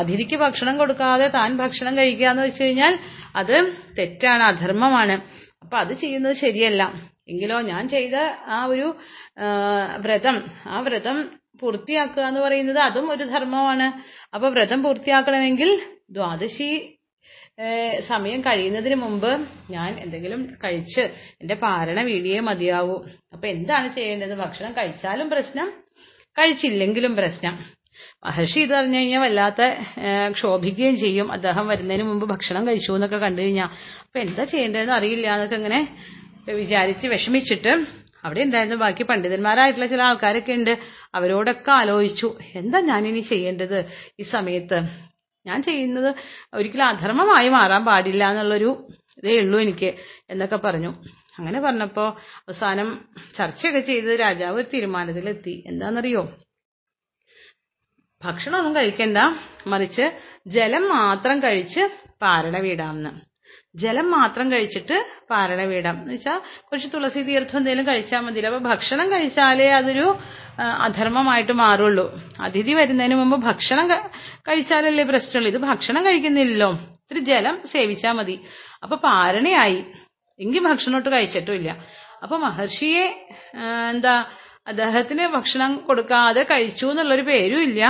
അതിഥിക്ക് 0.00 0.36
ഭക്ഷണം 0.36 0.74
കൊടുക്കാതെ 0.78 1.26
താൻ 1.38 1.50
ഭക്ഷണം 1.56 1.94
കഴിക്കുക 1.98 2.28
എന്ന് 2.30 2.42
വെച്ച് 2.42 2.64
കഴിഞ്ഞാൽ 2.64 2.94
അത് 3.36 3.56
തെറ്റാണ് 3.98 4.42
അധർമ്മമാണ്. 4.42 5.16
അപ്പൊ 5.64 5.76
അത് 5.76 5.92
ചെയ്യുന്നത് 6.02 6.36
ശരിയല്ല. 6.44 6.82
എങ്കിലോ 7.30 7.58
ഞാൻ 7.72 7.82
ചെയ്ത 7.88 8.16
ആ 8.56 8.58
ഒരു 8.72 8.86
വ്രതം 10.06 10.36
ആ 10.66 10.78
വ്രതം 10.80 11.18
പൂർത്തിയാക്കുക 11.60 12.22
എന്ന് 12.28 12.40
പറയുന്നത് 12.40 12.78
അതും 12.78 13.06
ഒരു 13.10 13.24
ധർമ്മമാണ്. 13.24 13.86
അപ്പൊ 14.34 14.46
വ്രതം 14.48 14.80
പൂർത്തിയാക്കണമെങ്കിൽ 14.82 15.70
ദ്വാദശി 16.16 16.70
സമയം 18.08 18.40
കഴിയുന്നതിന് 18.40 18.94
മുമ്പ് 18.94 19.30
ഞാൻ 19.70 19.90
എന്തെങ്കിലും 20.04 20.40
കഴിച്ച് 20.64 21.00
എന്റെ 21.42 21.54
പാരണ 21.54 22.02
വീടിയേ 22.02 22.40
മതിയാവൂ. 22.40 22.96
അപ്പൊ 23.32 23.46
എന്താണ് 23.48 23.88
ചെയ്യേണ്ടത്? 23.94 24.34
ഭക്ഷണം 24.34 24.72
കഴിച്ചാലും 24.72 25.28
പ്രശ്നം 25.30 25.68
കഴിച്ചില്ലെങ്കിലും 26.38 27.16
പ്രശ്നം. 27.16 27.54
മഹർഷി 28.24 28.60
ഇത് 28.60 28.74
അറിഞ്ഞു 28.74 28.98
കഴിഞ്ഞാൽ 28.98 29.20
വല്ലാത്ത 29.20 29.62
ക്ഷോഭിക്കുകയും 30.36 30.96
ചെയ്യും. 30.96 31.32
അദ്ദേഹം 31.32 31.64
വരുന്നതിന് 31.68 32.02
മുമ്പ് 32.02 32.26
ഭക്ഷണം 32.26 32.66
കഴിച്ചു 32.68 32.92
എന്നൊക്കെ 32.92 33.16
കണ്ടു 33.16 33.40
കഴിഞ്ഞാൽ 33.42 33.70
അപ്പൊ 34.04 34.20
എന്താ 34.20 34.44
ചെയ്യേണ്ടതെന്ന് 34.44 34.92
അറിയില്ല 34.92 35.26
എന്നൊക്കെ 35.34 35.54
ഇങ്ങനെ 35.54 35.80
വിചാരിച്ച് 36.62 37.06
വിഷമിച്ചിട്ട് 37.08 37.72
അവിടെ 38.24 38.42
ഉണ്ടായിരുന്ന 38.42 38.76
ബാക്കി 38.76 39.02
പണ്ഡിതന്മാരായിട്ടുള്ള 39.02 39.86
ചില 39.86 40.02
ആൾക്കാരൊക്കെ 40.02 40.52
ഉണ്ട്. 40.52 40.78
അവരോടൊക്കെ 41.14 41.70
ആലോചിച്ചു. 41.70 42.28
എന്താ 42.54 42.80
ഞാനിനി 42.80 43.22
ചെയ്യേണ്ടത് 43.32 43.78
ഈ 44.20 44.22
സമയത്ത്? 44.22 44.78
ഞാൻ 45.46 45.62
ചെയ്യുന്നത് 45.62 46.14
ഒരിക്കലും 46.54 46.84
അധർമ്മമായി 46.84 47.48
മാറാൻ 47.48 47.84
പാടില്ല 47.84 48.30
എന്നുള്ളൊരു 48.30 48.86
ഇതേ 49.18 49.38
ഉള്ളൂ 49.40 49.60
എനിക്ക് 49.60 49.94
എന്നൊക്കെ 50.30 50.56
പറഞ്ഞു. 50.56 50.92
അങ്ങനെ 51.38 51.60
പറഞ്ഞപ്പോൾ 51.60 52.08
അവസാനം 52.40 52.88
ചർച്ചയൊക്കെ 53.34 53.80
ചെയ്ത് 53.80 54.20
രാജാവ് 54.20 54.56
ഒരു 54.56 54.66
തീരുമാനത്തിലെത്തി. 54.74 55.64
എന്താണെന്നറിയോ? 55.66 56.22
ഭക്ഷണമൊന്നും 58.22 58.76
കഴിക്കണ്ട 58.76 59.18
മറിച്ച് 59.66 60.06
ജലം 60.46 60.88
മാത്രം 60.88 61.42
കഴിച്ച് 61.42 61.82
പാരണ 62.22 62.58
വീടാമെന്ന് 62.58 63.31
ജലം 63.74 64.10
മാത്രം 64.10 64.52
കഴിച്ചിട്ട് 64.52 64.96
പാരണ 65.30 65.60
വീടാം. 65.64 65.96
എന്ന് 66.02 66.14
വെച്ചാൽ 66.14 66.38
കുറച്ച് 66.68 66.88
തുളസി 66.94 67.20
തീർത്ഥം 67.28 67.58
എന്തെങ്കിലും 67.58 67.86
കഴിച്ചാൽ 67.86 68.20
മതിയല്ലോ. 68.20 68.50
അപ്പൊ 68.52 68.70
ഭക്ഷണം 68.70 69.06
കഴിച്ചാലേ 69.12 69.68
അതൊരു 69.78 70.06
അധർമ്മമായിട്ട് 70.86 71.52
മാറുള്ളൂ. 71.52 72.04
അതിഥി 72.40 72.72
വരുന്നതിന് 72.74 73.14
മുമ്പ് 73.14 73.36
ഭക്ഷണം 73.46 73.86
കഴിച്ചാലല്ലേ 74.48 75.04
പ്രശ്നമുള്ളൂ. 75.04 75.50
ഇത് 75.54 75.60
ഭക്ഷണം 75.70 76.02
കഴിക്കുന്നില്ലല്ലോ. 76.06 76.70
ഇത്തിരി 76.72 77.22
ജലം 77.30 77.56
സേവിച്ചാൽ 77.72 78.12
മതി. 78.12 78.36
അപ്പൊ 78.82 78.96
പാരണയായി. 79.08 79.80
എങ്കിൽ 80.40 80.62
ഭക്ഷണമൊട്ട് 80.68 81.08
കഴിച്ചിട്ടുമില്ല 81.08 81.70
അപ്പൊ 82.22 82.36
മഹർഷിയെ 82.36 83.06
എന്താ 83.94 84.14
അദ്ദേഹത്തിന് 84.68 85.24
ഭക്ഷണം 85.26 85.76
കൊടുക്കാതെ 85.76 86.42
കഴിച്ചു 86.50 86.86
എന്നുള്ളൊരു 86.86 87.22
പേരും 87.22 87.62
ഇല്ല. 87.62 87.82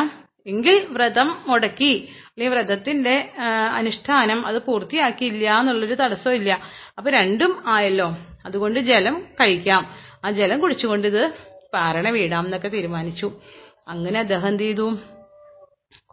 എങ്കിൽ 0.46 0.76
വ്രതം 0.90 1.28
മുടക്കി. 1.48 1.92
അല്ലെങ്കിൽ 2.38 2.56
വ്രതത്തിന്റെ 2.56 3.30
അനുഷ്ഠാനം 3.74 4.46
അത് 4.46 4.62
പൂർത്തിയാക്കിയില്ല 4.64 5.58
എന്നുള്ളൊരു 5.60 5.94
തടസ്സവും 5.94 6.34
ഇല്ല. 6.34 6.58
അപ്പൊ 6.98 7.10
രണ്ടും 7.10 7.62
ആയല്ലോ. 7.66 8.16
അതുകൊണ്ട് 8.46 8.80
ജലം 8.80 9.26
കഴിക്കാം. 9.40 9.82
ആ 10.24 10.30
ജലം 10.30 10.60
കുടിച്ചുകൊണ്ട് 10.60 11.08
ഇത് 11.08 11.32
പാരണ 11.74 12.08
വീടാം 12.08 12.44
എന്നൊക്കെ 12.44 12.68
തീരുമാനിച്ചു. 12.68 13.40
അങ്ങനെ 13.88 14.20
അദ്ദേഹം 14.20 14.48
എന്ത് 14.48 14.62
ചെയ്തു. 14.62 14.98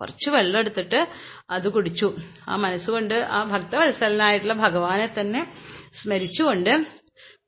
കുറച്ച് 0.01 0.29
വെള്ളം 0.29 0.59
എടുത്തിട്ട് 0.59 1.07
അത് 1.49 1.69
കുടിച്ചു. 1.69 2.15
ആ 2.47 2.55
മനസ്സുകൊണ്ട് 2.55 3.13
ആ 3.13 3.43
ഭക്തവത്സലനായിട്ടുള്ള 3.43 4.53
ഭഗവാനെ 4.53 5.13
തന്നെ 5.19 5.53
സ്മരിച്ചുകൊണ്ട് 5.93 6.85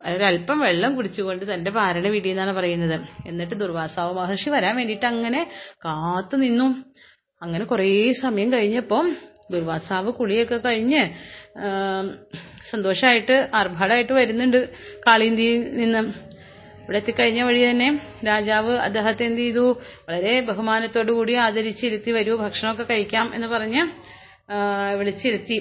ഒരല്പം 0.06 0.60
വെള്ളം 0.60 0.96
കുടിച്ചുകൊണ്ട് 0.96 1.54
തന്റെ 1.54 1.72
പാരണ 1.72 2.08
വീടിയെന്നാണ് 2.08 2.54
പറയുന്നത്. 2.54 3.00
എന്നിട്ട് 3.28 3.56
ദുർവാസാവ് 3.56 4.14
മഹർഷി 4.18 4.50
വരാൻ 4.50 4.76
വേണ്ടിയിട്ട് 4.76 5.06
അങ്ങനെ 5.06 5.52
കാത്തു 5.86 6.38
നിന്നു. 6.38 6.91
അങ്ങനെ 7.42 7.66
കുറേ 7.66 8.12
സമയം 8.12 8.54
കഴിഞ്ഞപ്പം 8.54 9.16
ദുർവാസാവ് 9.52 10.12
കുളിയൊക്കെ 10.12 10.58
കഴിഞ്ഞ് 10.58 11.02
സന്തോഷമായിട്ട് 12.70 13.50
ആർഭാടമായിട്ട് 13.56 14.14
വരുന്നുണ്ട് 14.14 14.70
കാളിന്തിയിൽ 15.08 15.76
നിന്ന്. 15.78 16.02
ഇവിടെ 16.84 16.98
എത്തിക്കഴിഞ്ഞ 16.98 17.42
വഴി 17.42 17.70
തന്നെ 17.70 17.88
രാജാവ് 18.28 18.74
അദ്ദേഹത്തെ 18.78 19.24
എന്ത് 19.26 19.42
ചെയ്തു? 19.42 19.66
വളരെ 20.10 20.42
ബഹുമാനത്തോടു 20.42 21.12
കൂടി 21.12 21.34
ആദരിച്ചിരുത്തി 21.34 22.12
വരൂ 22.12 22.36
ഭക്ഷണമൊക്കെ 22.36 22.84
കഴിക്കാം 22.84 23.32
എന്ന് 23.36 23.48
പറഞ്ഞ് 23.48 23.84
വിളിച്ചിരുത്തി. 25.00 25.58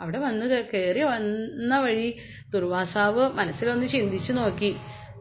അവിടെ 0.00 0.18
വന്ന് 0.18 0.64
കയറി 0.74 1.02
വന്ന 1.02 1.78
വഴി 1.78 2.08
ദുർവാസാവ് 2.54 3.24
മനസ്സിലൊന്ന് 3.38 3.86
ചിന്തിച്ചു 3.86 4.32
നോക്കി. 4.32 4.70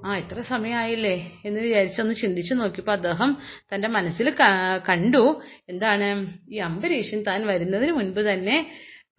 ആ 0.05 0.17
ഇത്ര 0.17 0.41
സമയമായില്ലേ 0.41 1.31
എന്ന് 1.45 1.59
വിചാരിച്ചൊന്ന് 1.61 2.13
ചിന്തിച്ചു 2.15 2.53
നോക്കിയപ്പോൾ 2.53 2.91
അദ്ദേഹം 2.91 3.37
തന്റെ 3.73 3.87
മനസ്സിൽ 3.87 4.29
കണ്ടു. 4.89 5.41
എന്താണ്? 5.69 6.07
ഈ 6.51 6.57
അംബരീഷൻ 6.69 7.21
താൻ 7.21 7.47
വരുന്നതിന് 7.47 7.91
മുൻപ് 7.91 8.19
തന്നെ 8.19 8.57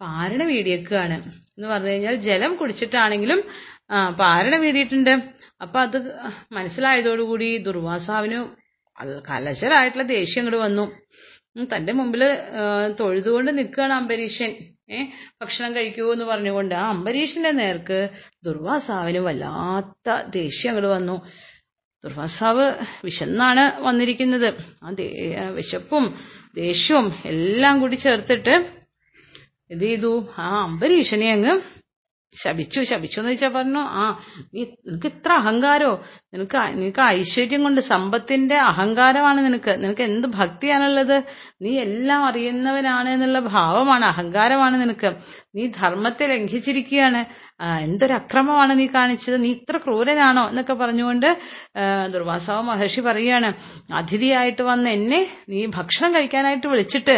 പാരണ 0.01 0.43
വീടിയേക്കുകയാണ്. 0.43 1.17
എന്ന് 1.57 1.67
പറഞ്ഞു 1.67 1.89
കഴിഞ്ഞാൽ 1.89 2.15
ജലം 2.15 2.55
കുടിച്ചിട്ടാണെങ്കിലും 2.55 3.39
പാരണ 4.19 4.55
വീടിയിട്ടുണ്ട്. 4.55 5.13
അപ്പൊ 5.61 5.79
അത് 5.79 5.97
മനസ്സിലായതോടുകൂടി 6.51 7.57
ദുർവാസാവിന് 7.57 8.39
കലശരായിട്ടുള്ള 9.29 10.03
ദേഷ്യം 10.03 10.41
ഇങ്ങോട്ട് 10.41 10.65
വന്നു. 10.65 10.85
തന്റെ 11.75 11.93
മുമ്പിൽ 11.93 12.23
തൊഴുതുകൊണ്ട് 12.99 13.57
നിൽക്കുകയാണ് 13.57 13.93
അംബരീഷൻ. 13.93 14.51
ഭക്ഷണം 15.41 15.75
കഴിക്കൂ 15.75 16.13
എന്ന് 16.13 16.25
പറഞ്ഞുകൊണ്ട് 16.25 16.75
ആ 16.75 16.85
അംബരീഷിന്റെ 16.89 17.51
നേർക്ക് 17.51 17.99
ദുർവാസാവിന് 18.45 19.17
വല്ലാത്ത 19.17 20.07
ദേഷ്യം 20.29 20.71
അങ്ങോട്ട് 20.71 20.91
വന്നു. 20.95 21.15
ദുർവാസാവ് 22.03 22.65
വിശന്നാണ് 23.03 23.63
വന്നിരിക്കുന്നത്. 23.83 24.49
ആ 24.83 25.49
വിശപ്പും 25.49 26.05
ദേഷ്യവും 26.55 27.07
എല്ലാം 27.25 27.79
കൂടി 27.79 27.95
ചേർത്തിട്ട് 27.95 28.55
എന്ത് 29.69 29.83
ചെയ്തു? 29.83 30.11
ആ 30.37 30.63
അംബരീഷനെ 30.63 31.31
അങ്ങ് 31.31 31.53
ശപിച്ചു 32.41 32.81
ശപിച്ചു 32.81 33.19
എന്ന് 33.19 33.31
വെച്ചാൽ 33.31 33.49
പറഞ്ഞു 33.49 33.79
ആ 33.79 34.03
നീ 34.53 34.65
നിനക്ക് 34.87 35.07
ഇത്ര 35.07 35.31
അഹങ്കാരോ? 35.33 36.03
നിനക്ക് 36.33 36.57
നിനക്ക് 36.57 37.01
ഐശ്വര്യം 37.01 37.63
കൊണ്ട് 37.63 37.81
സമ്പത്തിന്റെ 37.81 38.55
അഹങ്കാരമാണ് 38.55 39.45
നിനക്ക്. 39.45 39.69
നിനക്ക് 39.69 40.01
എന്ത് 40.01 40.27
ഭക്തിയാണുള്ളത്? 40.27 41.23
നീ 41.61 41.79
എല്ലാം 41.79 42.25
അറിയുന്നവനാണ് 42.25 43.09
എന്നുള്ള 43.09 43.39
ഭാവമാണ് 43.39 44.05
അഹങ്കാരമാണ് 44.05 44.81
നിനക്ക്. 44.81 45.11
നീ 45.55 45.67
ധർമ്മത്തെ 45.67 46.27
ലംഘിച്ചിരിക്കുകയാണ്. 46.27 47.25
എന്തൊരു 47.81 48.13
അക്രമമാണ് 48.13 48.79
നീ 48.79 48.85
കാണിച്ചത്? 48.85 49.41
നീ 49.43 49.49
ഇത്ര 49.49 49.77
ക്രൂരനാണോ? 49.77 50.49
എന്നൊക്കെ 50.49 50.73
പറഞ്ഞുകൊണ്ട് 50.73 51.37
ദുർവാസാവ് 52.11 52.61
മഹർഷി 52.61 53.01
പറയുകയാണ് 53.01 53.53
അതിഥിയായിട്ട് 53.93 54.61
വന്ന 54.61 54.89
എന്നെ 54.89 55.27
നീ 55.49 55.65
ഭക്ഷണം 55.65 56.15
കഴിക്കാനായിട്ട് 56.15 56.67
വിളിച്ചിട്ട് 56.67 57.15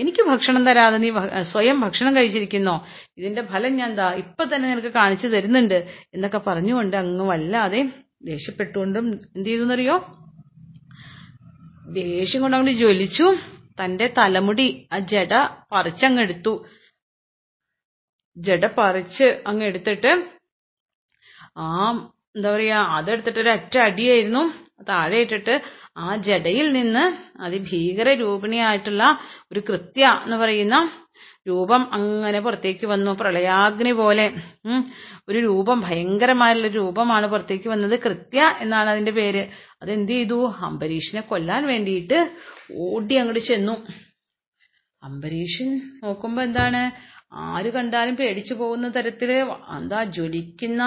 എനിക്ക് 0.00 0.22
ഭക്ഷണം 0.30 0.62
തരാതെ 0.68 0.98
നീ 1.04 1.08
സ്വയം 1.52 1.76
ഭക്ഷണം 1.84 2.12
കഴിച്ചിരിക്കുന്നോ? 2.16 2.74
ഇതിന്റെ 3.18 3.42
ഫലം 3.52 3.72
ഞാൻ 3.80 3.90
ദാ 4.00 4.06
ഇപ്പൊ 4.22 4.42
തന്നെ 4.50 4.66
നിനക്ക് 4.72 4.92
കാണിച്ചു 4.98 5.28
തരുന്നുണ്ട് 5.34 5.78
എന്നൊക്കെ 6.14 6.40
പറഞ്ഞുകൊണ്ട് 6.48 6.96
അങ്ങ് 7.02 7.26
വല്ലാതെ 7.30 7.80
ദേഷ്യപ്പെട്ടുകൊണ്ടും 8.30 9.06
എന്ത് 9.36 9.48
ചെയ്തു 9.48 9.64
എന്നറിയോ 9.66 9.96
ദേഷ്യം 11.98 12.40
കൊണ്ട് 12.42 12.56
അങ്ങോട്ട് 12.56 12.78
ജ്വലിച്ചു. 12.80 13.26
തന്റെ 13.80 14.06
തലമുടി 14.18 14.66
ആ 14.94 14.98
ജട 15.12 15.34
പറിച്ചങ്ങെടുത്തു 15.72 16.52
ജട 18.36 18.64
പറിച്ച് 18.78 19.26
അങ്ങ് 19.48 19.64
എടുത്തിട്ട് 19.70 20.10
ആ 21.62 21.68
എന്താ 22.36 22.48
പറയാ 22.54 22.78
അതെടുത്തിട്ട് 22.96 23.40
ഒരു 23.44 23.50
അറ്റ 23.54 23.74
അടിയായിരുന്നു 23.86 24.42
താഴെ 24.88 25.18
ഇട്ടിട്ട് 25.24 25.54
ആ 25.98 26.16
ജടയിൽ 26.26 26.66
നിന്ന് 26.72 27.04
അതിഭീകര 27.40 28.08
രൂപിണിയായിട്ടുള്ള 28.14 29.04
ഒരു 29.52 29.60
കൃത്യ 29.68 30.02
എന്ന് 30.24 30.36
പറയുന്ന 30.36 30.76
രൂപം 31.46 31.82
അങ്ങനെ 31.92 32.40
പുറത്തേക്ക് 32.40 32.86
വന്നു. 32.86 33.10
പ്രളയാഗ്നി 33.20 33.92
പോലെ 33.92 34.26
ഒരു 35.28 35.38
രൂപം 35.38 35.78
ഭയങ്കരമായുള്ള 35.80 36.68
രൂപമാണ് 36.76 37.26
പുറത്തേക്ക് 37.26 37.68
വന്നത്. 37.68 37.94
കൃത്യ 38.04 38.40
എന്നാണ് 38.60 38.88
അതിന്റെ 38.90 39.12
പേര്. 39.12 39.42
അതെന്ത് 39.82 40.12
ചെയ്തു? 40.12 40.38
അംബരീഷിനെ 40.66 41.22
കൊല്ലാൻ 41.22 41.62
വേണ്ടിയിട്ട് 41.66 42.18
ഓടി 42.84 43.16
അങ്ങോട്ട് 43.16 43.44
ചെന്നു. 43.48 43.76
അംബരീഷൻ 45.02 45.68
നോക്കുമ്പോ 46.02 46.42
എന്താണ്? 46.42 46.82
ആര് 47.46 47.70
കണ്ടാലും 47.72 48.14
പേടിച്ചു 48.16 48.54
പോകുന്ന 48.54 48.86
തരത്തിൽ 48.88 49.30
എന്താ 49.76 49.98
ജ്വലിക്കുന്ന 50.14 50.82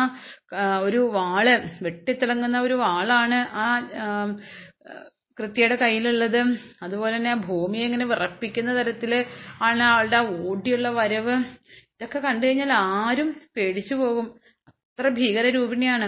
ഒരു 0.84 1.02
വാൾ 1.15 1.47
വെട്ടിത്തിളങ്ങുന്ന 1.82 2.58
ഒരു 2.62 2.76
വാളാണ് 2.76 3.39
ആ, 3.58 3.65
കൃത്യയുടെ 5.39 5.76
കയ്യിലുള്ളത്. 5.76 6.41
അതുപോലെ 6.84 7.15
തന്നെ 7.15 7.36
ഭൂമി 7.36 7.78
ഇങ്ങനെ 7.78 8.06
വിറപ്പിക്കുന്ന 8.06 8.80
തരത്തിൽ 8.80 9.26
ആണ് 9.62 9.84
ആളുടെ 9.84 10.17
ആ 10.17 10.22
ഓടിയുള്ള 10.22 10.89
വരവ്. 10.89 11.36
ഇതൊക്കെ 11.96 12.20
കണ്ടു 12.20 12.48
കഴിഞ്ഞാൽ 12.48 12.74
ആരും 12.74 13.41
പേടിച്ചു 13.58 13.96
പോകും. 13.96 14.28
അത്ര 14.67 15.10
ഭീകര 15.10 15.50
രൂപിണിയാണ്. 15.50 16.08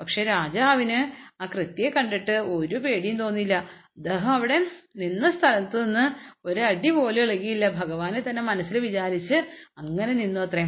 പക്ഷെ 0.00 0.24
രാജാവിന് 0.24 0.98
ആ 1.42 1.46
കൃത്യയെ 1.46 1.90
കണ്ടിട്ട് 1.90 2.32
ഒരു 2.32 2.76
പേടിയും 2.76 3.16
തോന്നിയില്ല. 3.16 3.54
അദ്ദേഹം 3.96 4.30
അവിടെ 4.32 4.66
നിന്ന 4.96 5.30
സ്ഥലത്ത് 5.30 5.84
നിന്ന് 5.84 6.04
ഒരടി 6.44 6.90
പോലും 6.90 7.22
ഇളകിയില്ല. 7.22 7.68
ഭഗവാനെ 7.68 8.20
തന്നെ 8.20 8.42
മനസ്സിൽ 8.42 8.78
വിചാരിച്ച് 8.78 9.34
അങ്ങനെ 9.78 10.12
നിന്നു 10.12 10.40
അത്രേ. 10.40 10.64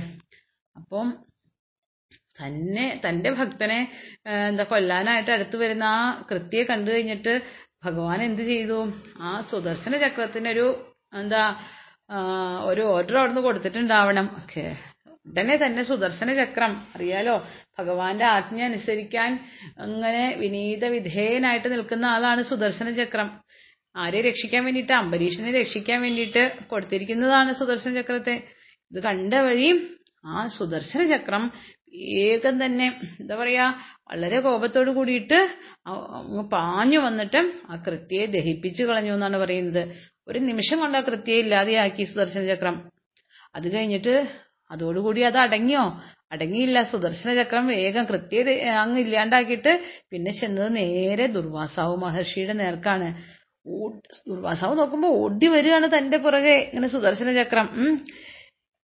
അപ്പം 0.76 1.12
തന്നെ 2.40 3.00
തന്റെ 3.08 3.30
ഭക്തനെ 3.30 3.92
എന്താ 4.26 4.64
കൊല്ലാനായിട്ട് 4.64 5.30
അടുത്ത് 5.30 5.56
വരുന്ന 5.56 5.84
ആ 5.84 6.26
കൃത്യയെ 6.30 6.64
കണ്ടു 6.64 6.90
കഴിഞ്ഞിട്ട് 6.90 7.42
ഭഗവാൻ 7.84 8.22
എന്ത് 8.22 8.42
ചെയ്തു? 8.42 8.78
ആ 9.20 9.30
സുദർശന 9.50 9.96
ചക്രത്തിന് 9.96 10.48
ഒരു 10.48 10.66
എന്താ 11.14 11.42
ഒരു 12.60 12.80
ഓർഡർ 12.80 13.18
അവിടുന്ന് 13.18 13.40
കൊടുത്തിട്ടുണ്ടാവണം. 13.40 14.26
ഓക്കെ. 14.42 14.64
ഉടനെ 15.26 15.56
തന്നെ 15.56 15.82
സുദർശന 15.82 16.32
ചക്രം 16.34 16.72
അറിയാലോ? 16.94 17.36
ഭഗവാന്റെ 17.78 18.24
ആജ്ഞ 18.24 18.62
അനുസരിക്കാൻ 18.62 19.30
അങ്ങനെ 19.78 20.36
വിനീത 20.36 20.84
വിധേയനായിട്ട് 20.86 21.72
നിൽക്കുന്ന 21.72 22.04
ആളാണ് 22.06 22.42
സുദർശന 22.42 22.90
ചക്രം. 22.90 23.28
ആരെ 23.96 24.20
രക്ഷിക്കാൻ 24.20 24.64
വേണ്ടിയിട്ട്? 24.64 24.92
അംബരീഷനെ 24.92 25.50
രക്ഷിക്കാൻ 25.60 26.02
വേണ്ടിയിട്ട് 26.02 26.42
കൊടുത്തിരിക്കുന്നതാണ് 26.70 27.52
സുദർശന 27.52 28.00
ചക്രത്തെ. 28.00 28.34
ഇത് 28.92 29.02
കണ്ട 29.02 29.34
വഴി 29.34 29.68
ആ 30.26 30.46
സുദർശന 30.46 31.02
ചക്രം 31.16 31.52
വേഗം 31.94 32.64
തന്നെ 32.64 33.00
എന്താ 33.20 33.36
പറയാ 33.36 33.74
വളരെ 34.10 34.40
കോപത്തോട് 34.40 34.90
കൂടിയിട്ട് 34.90 35.38
അങ്ങ് 35.86 36.50
പാഞ്ഞു 36.50 36.98
വന്നിട്ട് 36.98 37.52
ആ 37.70 37.82
കൃത്യയെ 37.86 38.26
ദഹിപ്പിച്ചു 38.26 38.84
കളഞ്ഞു 38.84 39.12
എന്നാണ് 39.12 39.36
പറയുന്നത്. 39.36 39.82
ഒരു 40.28 40.38
നിമിഷം 40.38 40.78
കൊണ്ട് 40.78 40.98
ആ 40.98 41.00
കൃത്യയെ 41.00 41.38
ഇല്ലാതെയാക്കി 41.38 42.02
സുദർശന 42.02 42.46
ചക്രം. 42.46 42.90
അത് 43.54 43.72
കഴിഞ്ഞിട്ട് 43.72 44.28
അതോടുകൂടി 44.70 45.20
അത് 45.20 45.38
അടങ്ങിയോ? 45.38 46.02
അടങ്ങിയില്ല. 46.32 46.82
സുദർശന 46.82 47.42
ചക്രം 47.42 47.66
വേഗം 47.66 48.04
കൃത്യ 48.04 48.42
അങ്ങ് 48.68 49.00
ഇല്ലാണ്ടാക്കിയിട്ട് 49.00 49.72
പിന്നെ 50.10 50.32
ചെന്നത് 50.32 50.76
നേരെ 50.76 51.26
ദുർവാസാവ് 51.26 51.96
മഹർഷിയുടെ 51.96 52.52
നേർക്കാണ്. 52.52 53.08
ദുർവാസാവ് 54.28 54.78
നോക്കുമ്പോ 54.78 55.08
ഓടി 55.08 55.46
വരികയാണ് 55.46 55.88
തന്റെ 55.98 56.16
പുറകെ. 56.16 56.56
ഇങ്ങനെ 56.72 56.88
സുദർശന 56.88 57.32
ചക്രം. 57.42 57.98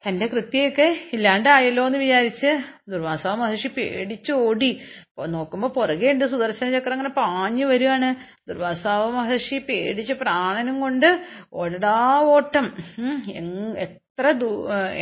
തന്റെ 0.03 0.25
കൃത്യയൊക്കെ 0.27 0.88
ഇല്ലാണ്ടായല്ലോ 1.13 1.83
എന്ന് 1.86 1.99
വിചാരിച്ച് 1.99 2.49
ദുർവാസ 2.91 3.27
മഹർഷി 3.27 3.67
പേടിച്ചോടി. 3.67 4.71
അപ്പൊ 5.10 5.25
നോക്കുമ്പോ 5.25 5.67
പുറകെ 5.67 6.07
ഉണ്ട് 6.12 6.25
സുദർശന 6.25 6.67
ചക്രം 6.71 6.93
അങ്ങനെ 6.93 7.10
പാഞ്ഞു 7.10 7.65
വരികയാണ് 7.65 8.10
ദുർവാസാവ് 8.49 9.07
മഹർഷി 9.12 9.57
പേടിച്ച് 9.69 10.13
പ്രാണനും 10.13 10.81
കൊണ്ട് 10.81 11.07
ഓടടാ 11.53 11.95
ഓട്ടം. 12.36 12.67
എത്ര 13.86 14.31
ദൂ 14.31 14.49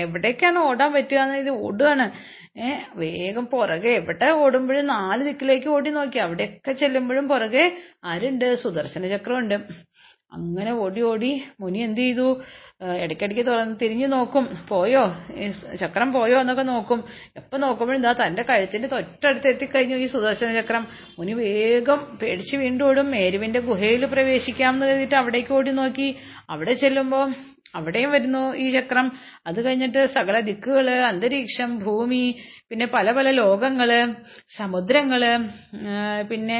എവിടേക്കാണ് 0.03 0.59
ഓടാൻ 0.59 0.89
പറ്റുക 0.93 1.19
എന്ന് 1.25 1.37
ഇത് 1.37 1.51
ഓടുകയാണ് 1.65 2.05
വേഗം 2.95 3.45
പുറകെ 3.45 3.91
എവിടെ 3.99 4.27
ഓടുമ്പോഴും 4.43 4.85
നാല് 4.85 5.21
ദിക്കിലേക്ക് 5.25 5.67
ഓടി 5.67 5.89
നോക്കി. 5.89 6.17
അവിടെയൊക്കെ 6.17 6.71
ചെല്ലുമ്പോഴും 6.71 7.27
പുറകെ 7.27 7.65
ആരുണ്ട്? 8.05 8.47
സുദർശന 8.63 9.07
ചക്രമുണ്ട്. 9.07 9.57
അങ്ങനെ 10.35 10.71
ഓടി 10.73 11.01
ഓടി 11.01 11.31
മുനി 11.59 11.79
എന്ത് 11.79 12.01
ചെയ്തു? 12.01 12.27
ഇടയ്ക്കിടയ്ക്ക് 13.03 13.43
തിരിഞ്ഞു 13.81 14.07
നോക്കും. 14.07 14.45
പോയോ? 14.69 15.03
ചക്രം 15.81 16.11
പോയോ 16.13 16.39
എന്നൊക്കെ 16.39 16.63
നോക്കും. 16.63 17.03
എപ്പൊ 17.35 17.57
നോക്കുമ്പോഴും 17.57 17.99
ഇതാ 17.99 18.13
തന്റെ 18.13 18.43
കഴുത്തിന്റെ 18.43 18.87
തൊട്ടടുത്ത് 18.87 19.47
എത്തിക്കഴിഞ്ഞു 19.47 19.95
ഈ 19.95 20.05
സുദർശന 20.05 20.61
ചക്രം. 20.61 20.87
മുനി 21.19 21.33
വേഗം 21.33 22.19
പേടിച്ച് 22.21 22.55
വീണ്ടും 22.57 22.85
ഓടും. 22.85 23.11
മേരുവിന്റെ 23.11 23.59
ഗുഹയിൽ 23.59 24.05
പ്രവേശിക്കാം 24.05 24.73
എന്ന് 24.73 24.85
കരുതിയിട്ട് 24.85 25.15
അവിടേക്ക് 25.15 25.53
ഓടി 25.53 25.71
നോക്കി. 25.71 26.15
അവിടെ 26.49 26.73
ചെല്ലുമ്പോ 26.73 27.21
അവിടെയും 27.75 28.11
വരുന്നു 28.11 28.41
ഈ 28.55 28.65
ചക്രം. 28.69 29.07
അത് 29.47 29.59
കഴിഞ്ഞിട്ട് 29.65 30.01
സകല 30.15 30.39
ദിക്കുകൾ 30.49 30.87
അന്തരീക്ഷം 31.09 31.71
ഭൂമി 31.83 32.23
പിന്നെ 32.69 32.85
പല 32.93 33.07
പല 33.17 33.27
ലോകങ്ങൾ 33.39 33.89
സമുദ്രങ്ങൾ 34.57 35.23
പിന്നെ 36.31 36.59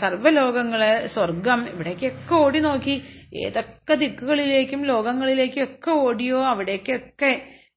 സർവലോകങ്ങൾ 0.00 0.82
സ്വർഗം 1.14 1.60
ഇവിടേക്കൊക്കെ 1.72 2.34
ഓടി 2.44 2.60
നോക്കി. 2.60 2.96
ഏതൊക്കെ 3.42 3.94
ദിക്കുകളിലേക്കും 3.94 4.80
ലോകങ്ങളിലേക്കും 4.92 5.64
ഒക്കെ 5.64 5.92
ഓടിയോ 6.06 6.40
അവിടേക്കൊക്കെ 6.52 7.32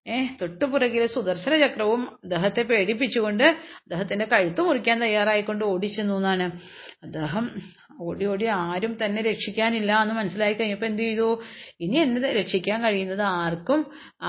ഏഹ് 0.08 0.28
തൊട്ടുപുറകിലെ 0.40 1.06
സുദർശന 1.14 1.54
ചക്രവും 1.62 2.02
അദ്ദേഹത്തെ 2.24 2.62
പേടിപ്പിച്ചുകൊണ്ട് 2.72 3.44
അദ്ദേഹത്തിന്റെ 3.84 4.26
കഴുത്ത് 4.34 4.62
മുറിക്കാൻ 4.68 4.98
തയ്യാറായിക്കൊണ്ട് 5.06 5.64
ഓടിച്ചെന്നു 5.72 6.18
എന്നാണ്. 6.20 6.48
അദ്ദേഹം 7.06 7.46
ഓടി 8.06 8.26
ഓടി 8.26 8.46
ആരും 8.46 8.94
തന്നെ 9.02 9.22
രക്ഷിക്കാനില്ല 9.22 9.92
എന്ന് 10.04 10.14
മനസ്സിലായി 10.14 10.54
കഴിഞ്ഞപ്പോൾ 10.54 10.86
എന്ത് 10.86 11.02
ചെയ്തു? 11.02 11.28
ഇനി 11.82 11.98
എന്നെ 11.98 12.32
രക്ഷിക്കാൻ 12.40 12.80
കഴിയുന്നത് 12.86 13.22
ആർക്കും 13.22 13.82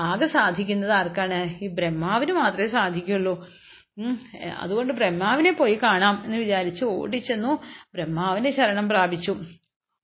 ആകെ 0.07 0.27
സാധിക്കുന്നത് 0.35 0.93
ആർക്കാണ്? 0.99 1.39
ഈ 1.63 1.67
ബ്രഹ്മാവിന് 1.79 2.35
മാത്രമേ 2.41 2.69
സാധിക്കുള്ളൂ 2.77 3.35
അതുകൊണ്ട് 4.63 4.93
ബ്രഹ്മാവിനെ 4.93 5.51
പോയി 5.51 5.75
കാണാം 5.83 6.15
എന്ന് 6.25 6.37
വിചാരിച്ച് 6.37 6.83
ഓടിച്ചെന്നു 6.85 7.51
ബ്രഹ്മാവിനെ 7.95 8.49
ശരണം 8.57 8.87
പ്രാപിച്ചു. 8.89 9.33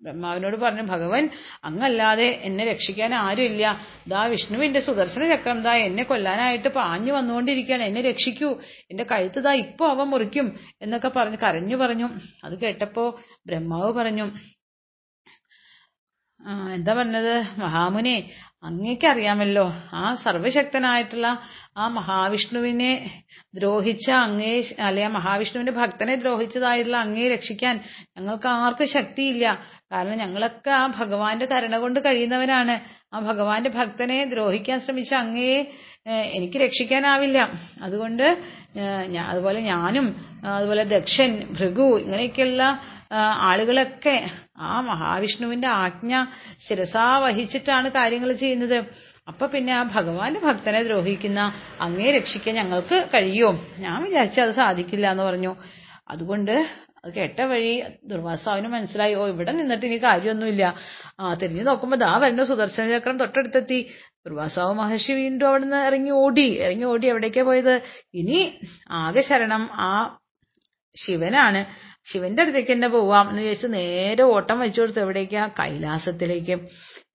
ബ്രഹ്മാവിനോട് 0.03 0.57
പറഞ്ഞു 0.57 0.81
ഭഗവൻ 0.81 1.29
അങ്ങല്ലാതെ 1.63 2.27
എന്നെ 2.43 2.63
രക്ഷിക്കാൻ 2.65 3.13
ആരുമില്ല. 3.15 3.65
ദാ 4.07 4.23
വിഷ്ണുവിന്റെ 4.23 4.79
സുദർശന 4.79 5.35
ചക്രം 5.35 5.61
ദാ 5.63 5.73
എന്നെ 5.73 6.03
കൊല്ലാനായിട്ട് 6.03 6.69
പാഞ്ഞു 6.69 7.13
വന്നുകൊണ്ടിരിക്കുകയാണ്. 7.13 7.83
എന്നെ 7.83 8.01
രക്ഷിക്കൂ. 8.01 8.49
എന്റെ 8.91 9.03
കഴുത്ത് 9.03 9.43
ദാ 9.43 9.53
ഇപ്പൊ 9.53 9.87
അവ 9.87 10.03
മുറിക്കും. 10.03 10.59
എന്നൊക്കെ 10.81 11.07
പറഞ്ഞു 11.07 11.37
കരഞ്ഞു 11.37 11.75
പറഞ്ഞു. 11.75 12.09
അത് 12.43 12.59
കേട്ടപ്പോ 12.59 13.05
ബ്രഹ്മാവ് 13.47 13.93
പറഞ്ഞു 13.93 14.27
എന്താ 16.73 16.93
പറഞ്ഞത്? 16.93 17.33
മഹാമുനെ 17.59 18.15
അങ്ങേക്കറിയാമല്ലോ 18.63 19.63
ആ 19.93 20.13
സർവശക്തനായിട്ടുള്ള 20.23 21.27
ആ 21.75 21.86
മഹാവിഷ്ണുവിനെ 21.97 22.91
ദ്രോഹിച്ച 23.57 24.07
അങ്ങേ 24.25 24.55
അല്ലെ 24.88 25.03
ആ 25.07 25.12
മഹാവിഷ്ണുവിന്റെ 25.17 25.73
ഭക്തനെ 25.79 26.15
ദ്രോഹിച്ചതായിട്ടുള്ള 26.15 26.97
അങ്ങയെ 27.05 27.27
രക്ഷിക്കാൻ 27.36 27.75
ഞങ്ങൾക്ക് 28.17 28.47
ആർക്കും 28.47 28.89
ശക്തിയില്ല. 28.97 29.45
കാരണം 29.91 30.17
ഞങ്ങളൊക്കെ 30.23 30.71
ആ 30.81 30.83
ഭഗവാന്റെ 30.99 31.45
കരുണ 31.51 31.75
കൊണ്ട് 31.83 31.99
കഴിയുന്നവരാണ്. 32.05 32.75
ആ 33.13 33.19
ഭഗവാന്റെ 33.29 33.71
ഭക്തനെ 33.79 34.19
ദ്രോഹിക്കാൻ 34.33 34.77
ശ്രമിച്ച 34.86 35.13
അങ്ങയെ 35.23 35.57
എനിക്ക് 36.38 36.57
രക്ഷിക്കാനാവില്ല. 36.57 37.39
അതുകൊണ്ട് 37.86 38.25
അതുപോലെ 39.31 39.59
ഞാനും 39.71 40.07
അതുപോലെ 40.57 40.83
ദക്ഷൻ 40.95 41.31
ഭൃഗു 41.57 41.88
ഇങ്ങനെയൊക്കെയുള്ള 42.03 42.63
ആളുകളൊക്കെ 43.49 44.15
ആ 44.69 44.73
മഹാവിഷ്ണുവിന്റെ 44.89 45.69
ആജ്ഞ 45.83 46.13
ശിരസാ 46.65 47.07
വഹിച്ചിട്ടാണ് 47.25 47.88
കാര്യങ്ങൾ 47.97 48.29
ചെയ്യുന്നത്. 48.43 48.77
അപ്പൊ 49.27 49.47
പിന്നെ 49.47 49.73
ആ 49.73 49.83
ഭഗവാന്റെ 49.83 50.39
ഭക്തനെ 50.39 50.83
ദ്രോഹിക്കുന്ന 50.83 51.53
അങ്ങേ 51.81 52.12
രക്ഷിക്കാൻ 52.12 52.55
ഞങ്ങൾക്ക് 52.55 53.09
കഴിയോ? 53.13 53.49
ഞാൻ 53.77 54.03
വിചാരിച്ചു 54.03 54.41
അത് 54.41 54.51
സാധിക്കില്ല 54.51 55.12
എന്ന് 55.12 55.23
പറഞ്ഞു. 55.23 55.55
അതുകൊണ്ട് 56.09 56.51
അത് 57.05 57.13
കേട്ട 57.13 57.41
വഴി 57.41 57.83
ദുർവാസാവിന് 58.03 58.67
മനസ്സിലായി 58.67 59.13
ഓ 59.13 59.27
ഇവിടെ 59.27 59.51
നിന്നിട്ട് 59.51 59.86
ഇനി 59.86 59.97
കാര്യമൊന്നുമില്ല. 59.97 60.75
ആ 61.19 61.33
തിരിഞ്ഞു 61.33 61.63
നോക്കുമ്പോ 61.63 61.97
ദാ 61.97 62.17
വരുന്നു 62.17 62.43
സുദർശന 62.43 62.89
ചക്രം 62.89 63.19
തൊട്ടടുത്തെത്തി. 63.19 63.79
ദുർവാസാവ് 64.25 64.73
മഹർഷി 64.73 65.13
വീണ്ടും 65.13 65.47
അവിടെ 65.47 65.63
നിന്ന് 65.63 65.86
ഇറങ്ങി 65.86 66.12
ഓടി 66.12 66.47
ഇറങ്ങി 66.59 66.83
ഓടി 66.83 67.07
എവിടേക്കാ 67.07 67.43
പോയത്? 67.43 67.81
ഇനി 68.13 68.59
ആകെ 68.91 69.21
ശരണം 69.21 69.69
ആ 69.73 70.19
ശിവനാണ്. 70.95 71.65
ശിവന്റെ 72.05 72.41
അടുത്തേക്ക് 72.41 72.71
തന്നെ 72.71 72.88
പോവാം 72.88 73.29
എന്ന് 73.29 73.41
വിചാരിച്ച് 73.41 73.67
നേരെ 73.73 74.23
ഓട്ടം 74.23 74.59
വെച്ചു 74.59 74.81
കൊടുത്തു. 74.81 74.99
എവിടേക്കാ? 74.99 75.47
കൈലാസത്തിലേക്ക്. 75.59 76.55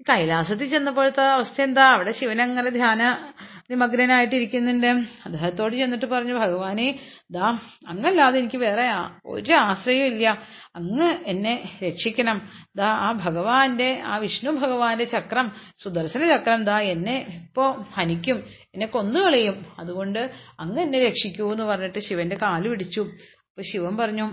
കൈലാസത്തിൽ 0.00 0.68
ചെന്നപ്പോഴത്തെ 0.68 1.22
അവസ്ഥ 1.22 1.62
എന്താ? 1.62 1.84
അവിടെ 1.92 2.12
ശിവൻ 2.12 2.42
അങ്ങനെ 2.42 2.70
ധ്യാന 2.70 3.32
നിമഗ്നനായിട്ടിരിക്കുന്നുണ്ട്. 3.70 4.86
അദ്ദേഹത്തോട് 5.26 5.74
ചെന്നിട്ട് 5.76 6.06
പറഞ്ഞു 6.06 6.34
ഭഗവാനെ 6.34 6.98
ദാ 7.30 7.58
അങ്ങല്ലാതെ 7.88 8.38
എനിക്ക് 8.38 8.56
വേറെ 8.56 8.84
ഒരു 9.26 9.52
ആശ്രയവും 9.52 10.06
ഇല്ല. 10.06 10.42
അങ്ങ് 10.76 11.08
എന്നെ 11.26 11.78
രക്ഷിക്കണം. 11.82 12.50
ദാ 12.76 12.86
ആ 12.86 13.12
ഭഗവാന്റെ 13.12 14.02
ആ 14.04 14.16
വിഷ്ണു 14.16 14.50
ഭഗവാന്റെ 14.50 15.04
ചക്രം 15.04 15.52
സുദർശന 15.78 16.36
ചക്രം 16.36 16.64
ദാ 16.64 16.78
എന്നെ 16.78 17.16
ഇപ്പോ 17.42 17.86
ഹനിക്കും 17.94 18.44
എന്നെ 18.74 18.86
കൊന്നുകളയും. 18.86 19.66
അതുകൊണ്ട് 19.78 20.32
അങ്ങ് 20.60 20.80
എന്നെ 20.80 20.98
രക്ഷിക്കൂ 21.06 21.52
എന്ന് 21.52 21.64
പറഞ്ഞിട്ട് 21.64 21.98
ശിവന്റെ 21.98 22.36
കാൽ 22.36 22.68
പിടിച്ചു. 22.68 23.00
അപ്പൊ 23.48 23.62
ശിവൻ 23.62 23.96
പറഞ്ഞു 23.96 24.30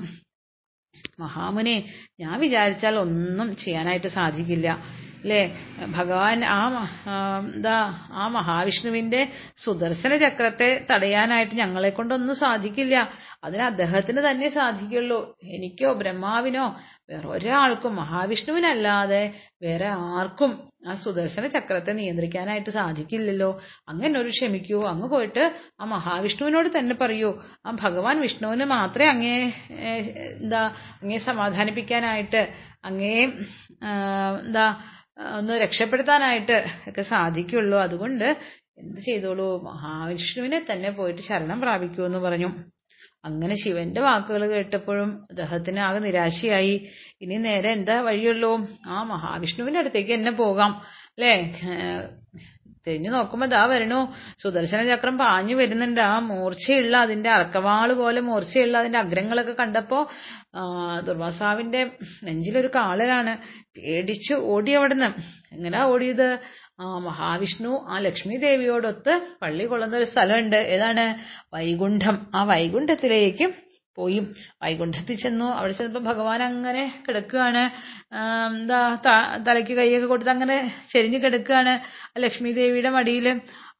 മഹാമുനെ 1.19 1.89
ഞാൻ 2.19 2.39
വിചാരിച്ചാൽ 2.39 2.95
ഒന്നും 2.99 3.55
ചെയ്യാനായിട്ട് 3.55 4.07
സാധിക്കില്ല. 4.07 4.85
അല്ലേ 5.25 5.43
ഭഗവാൻ 5.97 6.39
ആ 6.45 6.87
എന്താ 7.53 7.77
ആ 8.11 8.27
മഹാവിഷ്ണുവിന്റെ 8.27 9.21
സുദർശന 9.57 10.17
ചക്രത്തെ 10.17 10.85
തടയാനായിട്ട് 10.91 11.55
ഞങ്ങളെ 11.55 11.89
കൊണ്ടൊന്നും 11.89 12.35
സാധിക്കില്ല. 12.35 12.95
അതിന് 13.43 13.61
അദ്ദേഹത്തിന് 13.61 14.21
തന്നെ 14.29 14.49
സാധിക്കുള്ളൂ. 14.49 15.19
എനിക്കോ 15.43 15.93
ബ്രഹ്മാവിനോ 15.93 16.65
വേറെ 17.09 17.27
ഒരാൾക്കും 17.27 17.95
മഹാവിഷ്ണുവിനല്ലാതെ 17.95 19.23
വേറെ 19.63 19.87
ആർക്കും 19.87 20.51
ആ 20.87 20.95
സുദർശന 20.95 21.47
ചക്രത്തെ 21.47 21.91
നിയന്ത്രിക്കാനായിട്ട് 21.91 22.69
സാധിക്കില്ലല്ലോ. 22.69 23.61
അങ്ങനെ 23.89 24.19
ഒരു 24.19 24.29
ക്ഷമിക്കൂ. 24.29 24.79
അങ്ങ് 24.87 25.07
പോയിട്ട് 25.09 25.43
ആ 25.81 25.85
മഹാവിഷ്ണുവിനോട് 25.85 26.69
തന്നെ 26.77 26.95
പറയൂ. 26.95 27.31
ആ 27.65 27.71
ഭഗവാൻ 27.83 28.21
വിഷ്ണുവിന് 28.21 28.65
മാത്രമേ 28.65 29.07
അങ്ങേ 29.09 29.37
എന്താ 30.41 30.61
അങ്ങേ 31.01 31.17
സമാധാനിപ്പിക്കാനായിട്ട് 31.29 32.43
അങ്ങേ 32.85 33.17
എന്താ 34.45 34.65
ഒന്ന് 35.19 35.53
രക്ഷപ്പെടുത്താനായിട്ട് 35.53 36.65
ഒക്കെ 36.87 37.01
സാധിക്കുള്ളൂ. 37.01 37.77
അതുകൊണ്ട് 37.79 38.37
എന്ത് 38.77 39.01
ചെയ്തോളൂ? 39.01 39.61
മഹാവിഷ്ണുവിനെ 39.61 40.65
തന്നെ 40.71 40.89
പോയിട്ട് 40.89 41.21
ശരണം 41.21 41.61
പ്രാപിക്കൂ 41.61 42.05
എന്ന് 42.05 42.17
പറഞ്ഞു. 42.17 42.49
അങ്ങനെ 43.25 43.55
ശിവന്റെ 43.55 44.01
വാക്കുകൾ 44.01 44.47
കേട്ടപ്പോഴും 44.47 45.27
അദ്ദേഹത്തിന് 45.29 45.79
ആകെ 45.79 45.99
നിരാശയായി. 45.99 46.89
ഇനി 47.21 47.35
നേരെ 47.35 47.69
എന്താ 47.71 48.01
വഴിയുള്ളൂ? 48.01 48.67
ആ 48.87 49.03
മഹാവിഷ്ണുവിന്റെ 49.03 49.79
അടുത്തേക്ക് 49.79 50.13
തന്നെ 50.13 50.31
പോകാം 50.31 50.81
അല്ലേ? 51.17 51.33
തിരിഞ്ഞു 52.87 53.09
നോക്കുമ്പോ 53.09 53.47
ദാ 53.47 53.65
വരണു. 53.65 54.13
സുദർശന 54.43 54.95
ചക്രം 54.95 55.17
പാഞ്ഞു 55.17 55.55
വരുന്നുണ്ട്. 55.55 56.01
ആ 56.01 56.19
മൂർച്ചയുള്ള 56.19 56.97
അതിന്റെ 56.97 57.29
അറക്കവാൾ 57.29 57.93
പോലെ 57.93 58.21
മൂർച്ചയുള്ള 58.21 58.77
അതിന്റെ 58.77 58.99
അഗ്രങ്ങളൊക്കെ 58.99 59.51
കണ്ടപ്പോ 59.51 60.09
ആ, 60.55 60.99
ദുർവാസാവിന്റെ 60.99 61.83
നെഞ്ചിലൊരു 62.23 62.67
കാളലാണ് 62.75 63.37
പേടിച്ച് 63.77 64.33
ഓടി 64.33 64.71
അവിടുന്ന്. 64.71 65.05
എങ്ങനെയാ 65.55 65.83
ഓടിയത്? 65.83 66.39
ആ 66.79 66.97
മഹാവിഷ്ണു 66.97 67.85
ആ 67.89 67.97
ലക്ഷ്മി 67.99 68.35
ദേവിയോടൊത്ത് 68.35 69.21
പള്ളി 69.41 69.65
കൊള്ളുന്ന 69.65 69.97
ഒരു 69.97 70.03
സ്ഥലമുണ്ട്. 70.03 70.55
ഏതാണ്? 70.55 71.05
വൈകുണ്ഠം. 71.55 72.27
ആ 72.35 72.43
വൈകുണ്ഠത്തിലേക്ക് 72.43 73.64
പോയി. 73.97 74.19
വൈകുണ്ഠത്തിൽ 74.63 75.17
ചെന്നു. 75.23 75.47
അവിടെ 75.59 75.73
ചെന്നപ്പോ 75.79 76.01
ഭഗവാൻ 76.11 76.41
അങ്ങനെ 76.49 76.83
കിടക്കുകയാണ് 77.07 77.63
എന്താ 78.57 78.79
തലയ്ക്ക് 79.47 79.73
കൈയൊക്കെ 79.81 80.07
കൊടുത്ത് 80.13 80.33
അങ്ങനെ 80.35 80.57
ചെരിഞ്ഞു 80.91 81.19
കിടക്കുകയാണ് 81.25 81.73
ലക്ഷ്മി 82.25 82.51
ദേവിയുടെ 82.61 82.91
മടിയിൽ 82.97 83.27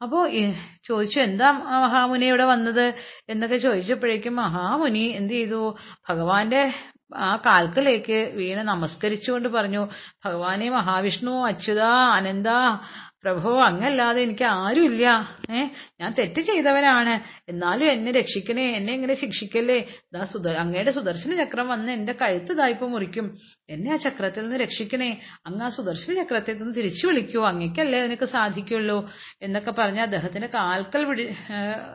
അപ്പോ 0.04 0.20
ഈ 0.40 0.42
ചോദിച്ചു 0.88 1.20
എന്താ 1.28 1.50
മഹാമുനി 1.86 2.26
ഇവിടെ 2.32 2.46
വന്നത്? 2.54 2.86
എന്നൊക്കെ 3.32 3.58
ചോദിച്ചപ്പോഴേക്കും 3.66 4.36
മഹാമുനി 4.44 5.06
എന്ത് 5.20 5.34
ചെയ്തു? 5.38 5.62
ഭഗവാന്റെ 6.10 6.64
ആ 7.26 7.28
കാൽക്കലേക്ക് 7.46 8.18
വീണ 8.38 8.60
നമസ്കരിച്ചുകൊണ്ട് 8.70 9.48
പറഞ്ഞു 9.56 9.82
ഭഗവാനെ 10.26 10.68
മഹാവിഷ്ണു 10.70 11.34
അച്യുത 11.50 11.82
അനന്ത 12.18 12.50
പ്രഭോ 13.26 13.52
അങ്ങല്ലാതെ 13.62 14.22
എനിക്ക് 14.22 14.44
ആരുമില്ല. 14.44 15.06
ഏ 15.52 15.62
ഞാൻ 16.02 16.14
തെറ്റ് 16.20 16.42
ചെയ്തവനാണ് 16.42 17.14
എന്നാലും 17.50 17.92
എന്നെ 17.92 18.12
രക്ഷിക്കണേ 18.12 18.66
എന്നെ 18.78 18.94
ഇങ്ങനെ 18.94 19.14
ശിക്ഷിക്കല്ലേ? 19.14 19.78
ദാ 20.14 20.24
സുദ 20.24 20.48
അങ്ങയുടെ 20.48 20.92
സുദർശന 20.92 21.36
ചക്രം 21.36 21.68
വന്ന് 21.68 21.92
എന്റെ 21.92 22.14
കഴുത്ത് 22.14 22.54
ദായിപ്പ് 22.58 22.86
മുറിക്കും. 22.86 23.38
എന്നെ 23.70 23.94
ആ 23.94 23.96
ചക്രത്തിൽ 23.96 24.42
നിന്ന് 24.42 24.56
രക്ഷിക്കണേ. 24.56 25.10
അങ്ങ് 25.46 25.66
ആ 25.66 25.70
സുദർശന 25.70 26.14
ചക്രത്തിൽ 26.14 26.58
നിന്ന് 26.58 26.76
തിരിച്ചു 26.76 27.08
വിളിക്കൂ. 27.08 27.42
അങ്ങയ്ക്കല്ലേ 27.46 28.00
അതിനൊക്കെ 28.00 28.26
സാധിക്കുള്ളൂ 28.26 29.10
എന്നൊക്കെ 29.42 29.72
പറഞ്ഞ 29.72 30.00
അദ്ദേഹത്തിന്റെ 30.00 30.48
കാൽക്കൽ 30.48 31.06
പിടി 31.06 31.26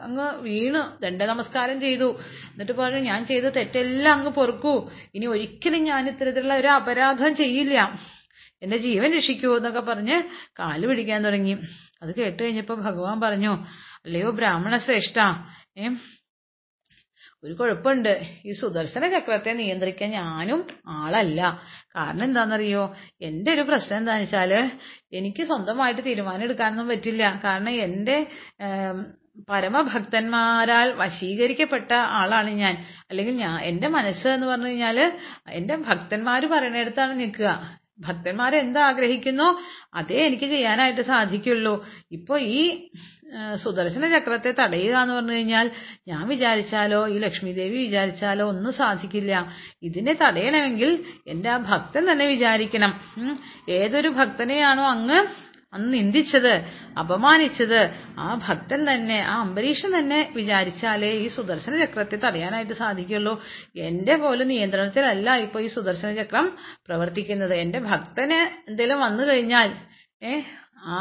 അങ്ങ് 0.02 0.42
വീണു 0.42 0.82
ദണ്ഡ 1.02 1.22
നമസ്കാരം 1.22 1.80
ചെയ്തു. 1.80 2.08
എന്നിട്ട് 2.52 2.72
പറഞ്ഞു 2.72 2.98
ഞാൻ 2.98 3.26
ചെയ്ത 3.26 3.44
തെറ്റെല്ലാം 3.44 4.14
അങ്ങ് 4.18 4.30
പൊറുക്കൂ. 4.30 4.90
ഇനി 5.14 5.26
ഒരിക്കലും 5.26 5.84
ഞാൻ 5.84 6.08
ഇത്തരത്തിലുള്ള 6.08 6.54
ഒരു 6.54 6.66
അപരാധം 6.66 7.36
ചെയ്യില്ല. 7.36 7.76
എന്റെ 8.62 8.76
ജീവൻ 8.76 9.16
രക്ഷിക്കൂ 9.16 9.56
എന്നൊക്കെ 9.56 9.80
പറഞ്ഞ് 9.80 10.16
കാൽ 10.58 10.86
പിടിക്കാൻ 10.86 11.24
തുടങ്ങി. 11.24 11.54
അത് 12.02 12.14
കേട്ട് 12.14 12.42
കഴിഞ്ഞപ്പോ 12.42 12.74
ഭഗവാൻ 12.74 13.20
പറഞ്ഞു 13.20 13.52
അല്ലയോ 14.04 14.30
ബ്രാഹ്മണ 14.30 14.76
ശ്രേഷ്ഠ 14.76 15.18
ഏ 15.78 15.88
ഒരു 17.44 17.54
കുഴപ്പമുണ്ട്. 17.54 18.20
ഈ 18.46 18.52
സുദർശന 18.52 19.08
ചക്രത്തെ 19.08 19.52
നിയന്ത്രിക്കാൻ 19.52 20.10
ഞാനും 20.10 20.66
ആളല്ല. 20.86 21.60
കാരണം 21.96 22.24
എന്താണെന്നറിയോ 22.24 22.96
എന്റെ 23.22 23.52
ഒരു 23.52 23.60
പ്രശ്നം 23.60 23.98
എന്താണെന്ന് 23.98 24.24
വെച്ചാൽ 24.24 24.70
എനിക്ക് 25.12 25.42
സ്വന്തമായിട്ട് 25.42 26.04
തീരുമാനം 26.06 26.42
എടുക്കാനൊന്നും 26.42 26.88
പറ്റില്ല. 26.88 27.40
കാരണം 27.44 27.70
എന്റെ 27.70 28.26
ഏം, 28.60 28.98
പരമഭക്തന്മാരാൽ 29.48 30.92
വശീകരിക്കപ്പെട്ട 30.92 31.92
ആളാണ് 31.92 32.50
ഞാൻ. 32.50 32.74
അല്ലെങ്കിൽ 33.10 33.34
ഞാൻ 33.34 33.60
എന്റെ 33.60 33.88
മനസ്സ് 33.88 34.28
എന്ന് 34.28 34.46
പറഞ്ഞു 34.46 34.66
കഴിഞ്ഞാൽ 34.66 34.98
എന്റെ 35.48 35.76
ഭക്തന്മാര് 35.76 36.46
പറയുന്നിടത്താണ് 36.46 37.20
നിൽക്കുക. 37.20 37.79
ഭക്തന്മാർ 38.06 38.52
എന്താ 38.64 38.80
ആഗ്രഹിക്കുന്നു 38.90 39.48
അതേ 40.00 40.18
എനിക്ക് 40.28 40.46
ചെയ്യാനായിട്ട് 40.54 41.02
സാധിക്കുള്ളൂ. 41.12 41.74
ഇപ്പൊ 42.16 42.34
ഈ 42.58 42.62
സുദർശന 43.64 44.04
ചക്രത്തെ 44.14 44.50
തടയുക 44.60 44.94
എന്ന് 45.02 45.14
പറഞ്ഞു 45.16 45.34
കഴിഞ്ഞാൽ 45.36 45.66
ഞാൻ 46.10 46.22
വിചാരിച്ചാലോ 46.28 47.00
ഈ 47.14 47.16
ലക്ഷ്മി 47.24 47.52
ദേവി 47.58 47.78
വിചാരിച്ചാലോ 47.86 48.44
ഒന്നും 48.52 48.72
സാധിക്കില്ല. 48.80 49.32
ഇതിനെ 49.88 50.12
തടയണമെങ്കിൽ 50.22 50.90
എന്റെ 51.32 51.50
ആ 51.50 51.58
ഭക്തൻ 51.70 52.02
തന്നെ 52.12 52.26
വിചാരിക്കണം. 52.34 52.92
ഏതൊരു 53.78 54.10
ഭക്തനെയാണോ 54.20 54.86
അങ്ങ് 54.94 55.20
അന്ന് 55.72 55.88
നിന്ദിച്ചത് 55.94 56.52
അപമാനിച്ചത് 56.98 57.78
ആ 58.24 58.28
ഭക്തൻ 58.46 58.80
തന്നെ 58.90 59.18
ആ 59.32 59.34
അംബരീഷൻ 59.46 59.90
തന്നെ 59.98 60.20
വിചാരിച്ചാലേ 60.38 61.10
ഈ 61.24 61.26
സുദർശന 61.36 61.74
ചക്രത്തെ 61.82 62.16
തടയാനായിട്ട് 62.24 62.76
സാധിക്കുള്ളൂ 62.82 63.34
എന്റെ 63.88 64.16
പോലെ 64.24 64.44
നിയന്ത്രണത്തിലല്ല 64.44 65.36
ഇപ്പൊ 65.44 65.60
ഈ 65.60 65.68
സുദർശന 65.76 66.10
ചക്രം 66.20 66.48
പ്രവർത്തിക്കുന്നത്. 66.88 67.54
എന്റെ 67.64 67.82
ഭക്തന് 67.90 68.40
എന്തെങ്കിലും 68.70 69.00
വന്നു 69.06 69.26
കഴിഞ്ഞാൽ 69.30 69.70
ഏ 70.22 70.34
ആ 70.96 70.98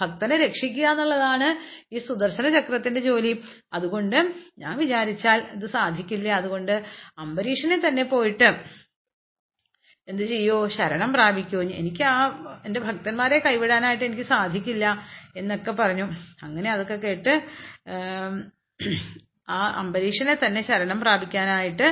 ഭക്തനെ 0.00 0.36
രക്ഷിക്കുക 0.44 0.86
എന്നുള്ളതാണ് 0.92 1.46
ഈ 1.94 1.98
സുദർശന 2.08 2.46
ചക്രത്തിന്റെ 2.56 3.00
ജോലി. 3.00 3.32
അതുകൊണ്ട് 3.76 4.18
ഞാൻ 4.62 4.74
വിചാരിച്ചാൽ 4.82 5.38
ഇത് 5.56 5.66
സാധിക്കില്ല. 5.76 6.28
അതുകൊണ്ട് 6.40 6.74
അംബരീഷനെ 7.24 7.78
തന്നെ 7.86 8.04
പോയിട്ട് 8.14 8.48
എന്ത് 10.08 10.22
ചെയ്യോ? 10.22 10.68
ശരണം 10.68 11.12
പ്രാപിക്കോ? 11.12 11.62
എനിക്ക് 11.62 12.04
ആ 12.04 12.16
എന്റെ 12.66 12.80
ഭക്തന്മാരെ 12.80 13.38
കൈവിടാനായിട്ട് 13.38 14.04
എനിക്ക് 14.04 14.22
സാധിക്കില്ല 14.22 15.06
എന്നൊക്കെ 15.36 15.70
പറഞ്ഞു. 15.70 16.06
അങ്ങനെ 16.42 16.70
അതൊക്കെ 16.70 16.94
കേട്ട് 16.94 17.32
ആ 19.48 19.58
അംബരീഷനെ 19.78 20.34
തന്നെ 20.34 20.60
ശരണം 20.60 21.00
പ്രാപിക്കാനായിട്ട് 21.00 21.88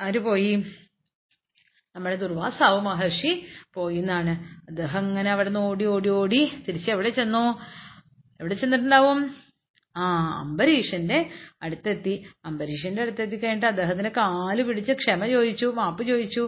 ആര് 0.00 0.18
പോയി. 0.18 0.52
നമ്മുടെ 1.96 2.16
ദുർവാസാവ് 2.16 2.80
മഹർഷി 2.80 3.46
പോയി 3.74 3.98
എന്നാണ്. 3.98 4.32
അദ്ദേഹം 4.68 4.98
അങ്ങനെ 4.98 5.30
അവിടെ 5.30 5.48
നിന്ന് 5.48 5.60
ഓടി 5.60 5.84
ഓടി 5.84 6.08
ഓടി 6.08 6.40
തിരിച്ച് 6.68 6.90
എവിടെ 6.90 7.08
ചെന്നു? 7.08 7.44
എവിടെ 8.40 8.54
ചെന്നിട്ടുണ്ടാവും? 8.54 9.43
ആ 9.96 10.04
അംബരീഷന്റെ 10.40 11.18
അടുത്തെത്തി. 11.62 12.14
അംബരീഷന്റെ 12.44 13.02
അടുത്തെത്തി 13.02 13.36
കഴിഞ്ഞിട്ട് 13.36 13.66
അദ്ദേഹത്തിന് 13.66 14.08
കാൽ 14.08 14.62
പിടിച്ച് 14.62 14.92
ക്ഷമ 14.92 15.26
ചോദിച്ചു 15.26 15.66
മാപ്പ് 15.66 16.02
ചോദിച്ചു. 16.06 16.44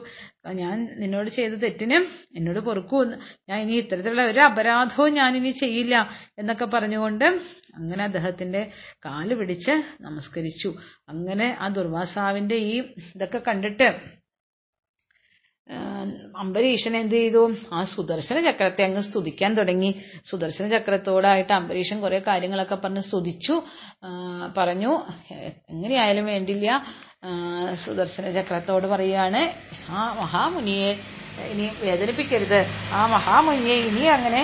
ഞാൻ 0.52 0.88
നിന്നോട് 1.00 1.30
ചെയ്ത 1.30 1.52
തെറ്റിന് 1.54 1.98
എന്നോട് 2.36 2.58
പൊറുക്കൂ. 2.58 3.04
ഞാൻ 3.48 3.60
ഇനി 3.60 3.72
ഇത്തരത്തിലുള്ള 3.72 4.22
ഒരു 4.22 4.40
അപരാധവും 4.40 5.12
ഞാൻ 5.12 5.36
ഇനി 5.36 5.50
ചെയ്യില്ല 5.50 5.94
എന്നൊക്കെ 6.38 6.64
പറഞ്ഞുകൊണ്ട് 6.64 7.24
അങ്ങനെ 7.74 8.04
അദ്ദേഹത്തിന്റെ 8.04 8.62
കാൽ 9.04 9.34
പിടിച്ച് 9.34 9.74
നമസ്കരിച്ചു. 10.00 10.70
അങ്ങനെ 11.08 11.56
ആ 11.60 11.68
ദുർവാസാവിന്റെ 11.68 12.54
ഈ 12.54 12.76
ഇതൊക്കെ 13.14 13.38
കണ്ടിട്ട് 13.38 13.88
അംബരീഷൻ 16.38 16.96
എന്ത് 16.96 17.14
ചെയ്തു? 17.14 17.54
ആ 17.72 17.84
സുദർശന 17.84 18.50
ചക്രത്തെ 18.50 18.82
അങ്ങ് 18.84 19.00
സ്തുതിക്കാൻ 19.00 19.54
തുടങ്ങി. 19.54 20.00
സുദർശന 20.24 20.68
ചക്രത്തോടായിട്ട് 20.68 21.52
അംബരീഷൻ 21.52 22.00
കുറെ 22.00 22.18
കാര്യങ്ങളൊക്കെ 22.18 22.74
പറഞ്ഞ് 22.74 23.00
സ്തുതിച്ചു. 23.00 23.62
പറഞ്ഞു 24.58 24.92
എങ്ങനെയായാലും 25.70 26.26
വേണ്ടില്ല. 26.26 26.86
സുദർശന 27.84 28.30
ചക്രത്തോട് 28.30 28.86
പറയാണ് 28.86 29.42
ആ 29.90 30.16
മഹാമുനിയെ 30.20 30.90
ഇനി 31.50 31.70
വേദനിപ്പിക്കരുത്. 31.80 32.66
ആ 32.92 33.06
മഹാമുനിയെ 33.06 33.76
ഇനി 33.76 34.04
അങ്ങനെ 34.16 34.42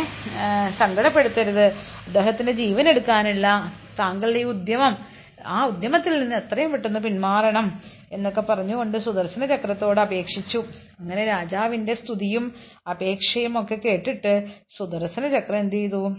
സങ്കടപ്പെടുത്തരുത്. 0.78 1.66
അദ്ദേഹത്തിന്റെ 2.06 2.52
ജീവൻ 2.52 2.88
എടുക്കാനുള്ള 2.88 3.72
താങ്കളുടെ 3.98 4.38
ഈ 4.38 4.44
ഉദ്യമം 4.44 5.11
ആ 5.46 5.66
ഉദ്യമത്തിൽ 5.66 6.20
നിന്ന് 6.20 6.36
എത്രയും 6.36 6.70
പെട്ടെന്ന് 6.70 7.00
പിന്മാറണം 7.00 7.80
എന്നൊക്കെ 8.12 8.40
പറഞ്ഞുകൊണ്ട് 8.40 8.98
സുദർശന 8.98 9.44
ചക്രത്തോട് 9.44 10.00
അപേക്ഷിച്ചു. 10.00 10.64
അങ്ങനെ 11.00 11.24
രാജാവിന്റെ 11.24 11.94
സ്തുതിയും 11.94 12.54
അപേക്ഷയും 12.90 13.60
ഒക്കെ 13.60 13.74
കേട്ടിട്ട് 13.74 14.46
സുദർശന 14.76 15.28
ചക്രം 15.28 15.58
എന്ത് 15.58 15.76
ചെയ്തു? 15.76 16.14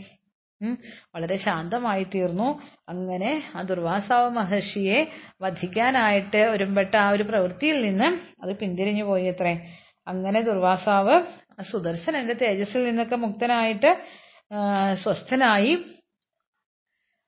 വളരെ 1.15 1.37
ശാന്തമായി 1.37 2.03
തീർന്നു. 2.03 2.61
അങ്ങനെ 2.89 3.51
ആ 3.55 3.61
ദുർവാസാവ് 3.61 4.29
മഹർഷിയെ 4.29 5.07
വധിക്കാനായിട്ട് 5.41 6.37
ഒരുമ്പെട്ട 6.37 6.95
ആ 6.95 7.09
ഒരു 7.09 7.23
പ്രവൃത്തിയിൽ 7.23 7.81
നിന്ന് 7.85 8.17
അത് 8.43 8.57
പിന്തിരിഞ്ഞു 8.57 9.03
പോയി 9.03 9.25
അത്രേ. 9.25 9.73
അങ്ങനെ 10.07 10.41
ദുർവാസാവ് 10.41 11.21
സുദർശനന്റെ 11.63 12.33
തേജസ്സിൽ 12.33 12.83
നിന്നൊക്കെ 12.83 13.15
മുക്തനായിട്ട് 13.15 14.01
സ്വസ്ഥനായി. 14.93 15.83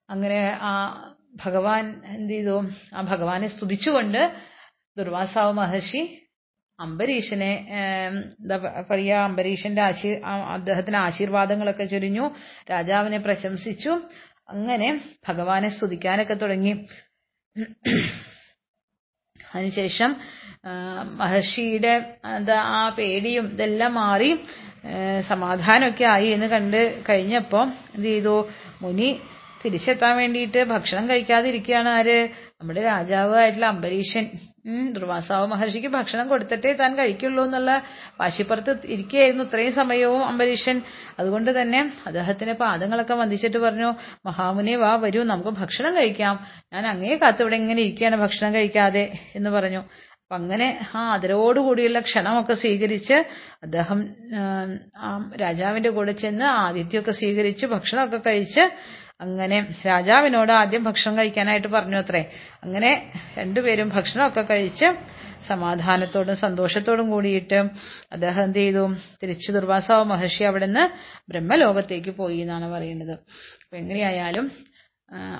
അങ്ങനെ 0.09 0.59
ആ 0.61 0.71
ഭഗവാൻ 1.35 2.01
എന്ത് 2.05 2.33
ചെയ്തു 2.33 2.55
ആ 2.93 3.01
ഭഗവാനെ 3.01 3.47
സ്തുതിച്ചുകൊണ്ട് 3.47 4.21
ദുർവാസാവ് 4.97 5.53
മഹർഷി 5.53 6.21
അംബരീഷനെ 6.79 7.67
എന്താ 8.41 8.57
പറയാ 8.91 9.23
അംബരീഷന്റെ 9.23 9.81
ആശീ 9.81 10.13
അദ്ദേഹത്തിന് 10.53 10.95
ആശീർവാദങ്ങളൊക്കെ 10.95 11.83
ചൊരിഞ്ഞു 11.83 12.35
രാജാവിനെ 12.71 13.17
പ്രശംസിച്ചു. 13.17 13.89
അങ്ങനെ 14.49 15.01
ഭഗവാനെ 15.27 15.69
സ്തുതിക്കാനൊക്കെ 15.69 16.33
തുടങ്ങി. 16.33 16.73
അതിനുശേഷം 19.55 20.15
മഹർഷിയുടെ 21.17 21.93
എന്താ 22.35 22.53
ആ 22.53 22.89
പേടിയും 22.89 23.45
ഇതെല്ലാം 23.45 23.93
മാറി 23.93 24.39
സമാധാനമൊക്കെ 25.27 26.05
ആയി 26.05 26.27
എന്ന് 26.27 26.45
കണ്ട് 26.45 27.03
കഴിഞ്ഞപ്പോ 27.09 27.61
എന്ത് 27.95 28.07
ചെയ്തു 28.07 28.49
മുനി 28.81 29.09
തിരിച്ചെത്താൻ 29.65 30.13
വേണ്ടിയിട്ട് 30.21 30.61
ഭക്ഷണം 30.73 31.05
കഴിക്കാതിരിക്കുകയാണ് 31.09 31.89
ആര്? 31.99 32.19
നമ്മുടെ 32.59 32.81
രാജാവ് 32.91 33.35
ആയിട്ടുള്ള 33.43 33.67
അംബരീഷൻ 33.75 34.25
ദുർവാസാവ് 34.93 35.45
മഹർഷിക്ക് 35.51 35.89
ഭക്ഷണം 35.95 36.25
കൊടുത്തിട്ടേ 36.29 36.71
താൻ 36.79 36.91
കഴിക്കുള്ളൂ 36.99 37.41
എന്നുള്ള 37.47 37.71
വാശിപ്പുറത്ത് 38.19 38.73
ഇരിക്കുകയായിരുന്നു 38.93 39.43
ഇത്രയും 39.47 39.73
സമയവും 39.79 40.23
അംബരീഷൻ 40.29 40.77
അതുകൊണ്ട് 41.19 41.51
തന്നെ 41.59 41.79
അദ്ദേഹത്തിന് 42.07 42.53
പാദങ്ങളൊക്കെ 42.61 43.15
വന്ദിച്ചിട്ട് 43.21 43.59
പറഞ്ഞു 43.65 43.89
മഹാമുനെ 44.29 44.75
വാ 44.83 44.91
വരൂ 45.03 45.21
നമുക്ക് 45.33 45.53
ഭക്ഷണം 45.61 45.93
കഴിക്കാം. 45.99 46.35
ഞാൻ 46.73 46.85
അങ്ങേ 46.93 47.15
കാത്തു 47.23 47.43
ഇവിടെ 47.45 47.57
ഇങ്ങനെ 47.61 47.81
ഇരിക്കുകയാണ് 47.85 48.17
ഭക്ഷണം 48.23 48.53
കഴിക്കാതെ 48.57 49.05
എന്ന് 49.35 49.51
പറഞ്ഞു. 49.57 49.81
അപ്പൊ 50.21 50.35
അങ്ങനെ 50.39 50.67
ആ 50.95 51.01
അതിരോടുകൂടിയുള്ള 51.15 51.99
ക്ഷണമൊക്കെ 51.99 52.55
സ്വീകരിച്ച് 52.61 53.17
അദ്ദേഹം 53.65 53.99
രാജാവിന്റെ 55.43 55.89
കൂടെ 55.89 56.13
ചെന്ന് 56.23 56.45
ആതിഥ്യമൊക്കെ 56.63 57.13
സ്വീകരിച്ച് 57.21 57.65
ഭക്ഷണമൊക്കെ 57.65 58.21
കഴിച്ച് 58.29 58.63
അങ്ങനെ 59.19 59.57
രാജാവിനോട് 59.85 60.51
ആദ്യം 60.51 60.83
ഭക്ഷണം 60.83 61.17
കഴിക്കാനായിട്ട് 61.17 61.67
പറഞ്ഞു 61.67 61.97
അത്രേ. 61.97 62.21
അങ്ങനെ 62.63 63.11
രണ്ടുപേരും 63.37 63.89
ഭക്ഷണമൊക്കെ 63.89 64.41
കഴിച്ച് 64.41 64.87
സമാധാനത്തോടും 65.47 66.35
സന്തോഷത്തോടും 66.35 67.09
കൂടിയിട്ട് 67.09 67.59
അദ്ദേഹം 68.11 68.43
എന്ത് 68.43 68.59
ചെയ്തു? 68.59 68.83
തിരിച്ചു 69.23 69.51
ദുർവാസാവ് 69.51 70.03
മഹർഷി 70.03 70.43
അവിടെ 70.43 70.65
നിന്ന് 70.65 70.85
ബ്രഹ്മലോകത്തേക്ക് 71.29 72.09
പോയി 72.09 72.37
എന്നാണ് 72.37 72.71
പറയുന്നത്. 72.71 73.13
അപ്പൊ 73.63 73.77
എങ്ങനെയായാലും 73.77 74.51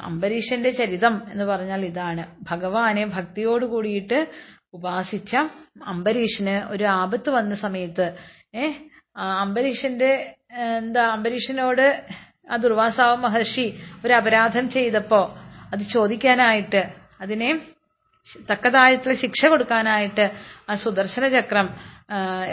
അംബരീഷന്റെ 0.03 0.69
ചരിതം 0.69 1.21
എന്ന് 1.31 1.43
പറഞ്ഞാൽ 1.43 1.85
ഇതാണ്. 1.85 2.23
ഭഗവാനെ 2.51 3.05
ഭക്തിയോട് 3.05 3.65
കൂടിയിട്ട് 3.65 4.19
ഉപാസിച്ച 4.73 5.33
അംബരീഷന് 5.88 6.71
ഒരു 6.71 6.83
ആപത്ത് 6.83 7.29
വന്ന 7.29 7.55
സമയത്ത് 7.55 8.05
ഏഹ് 8.55 8.75
അംബരീഷന്റെ 9.39 10.11
എന്താ 10.77 11.03
അംബരീഷനോട് 11.07 11.85
ആ 12.47 12.55
ദുർവാസാവ് 12.63 13.17
മഹർഷി 13.25 13.65
ഒരു 14.05 14.13
അപരാധം 14.13 14.65
ചെയ്തപ്പോ 14.75 15.21
അത് 15.73 15.84
ചോദിക്കാനായിട്ട് 15.95 16.81
അതിനെ 17.21 17.49
തക്കതായിട്ടുള്ള 18.51 19.15
ശിക്ഷ 19.23 19.45
കൊടുക്കാനായിട്ട് 19.45 20.25
ആ 20.69 20.75
സുദർശന 20.84 21.25
ചക്രം 21.36 21.67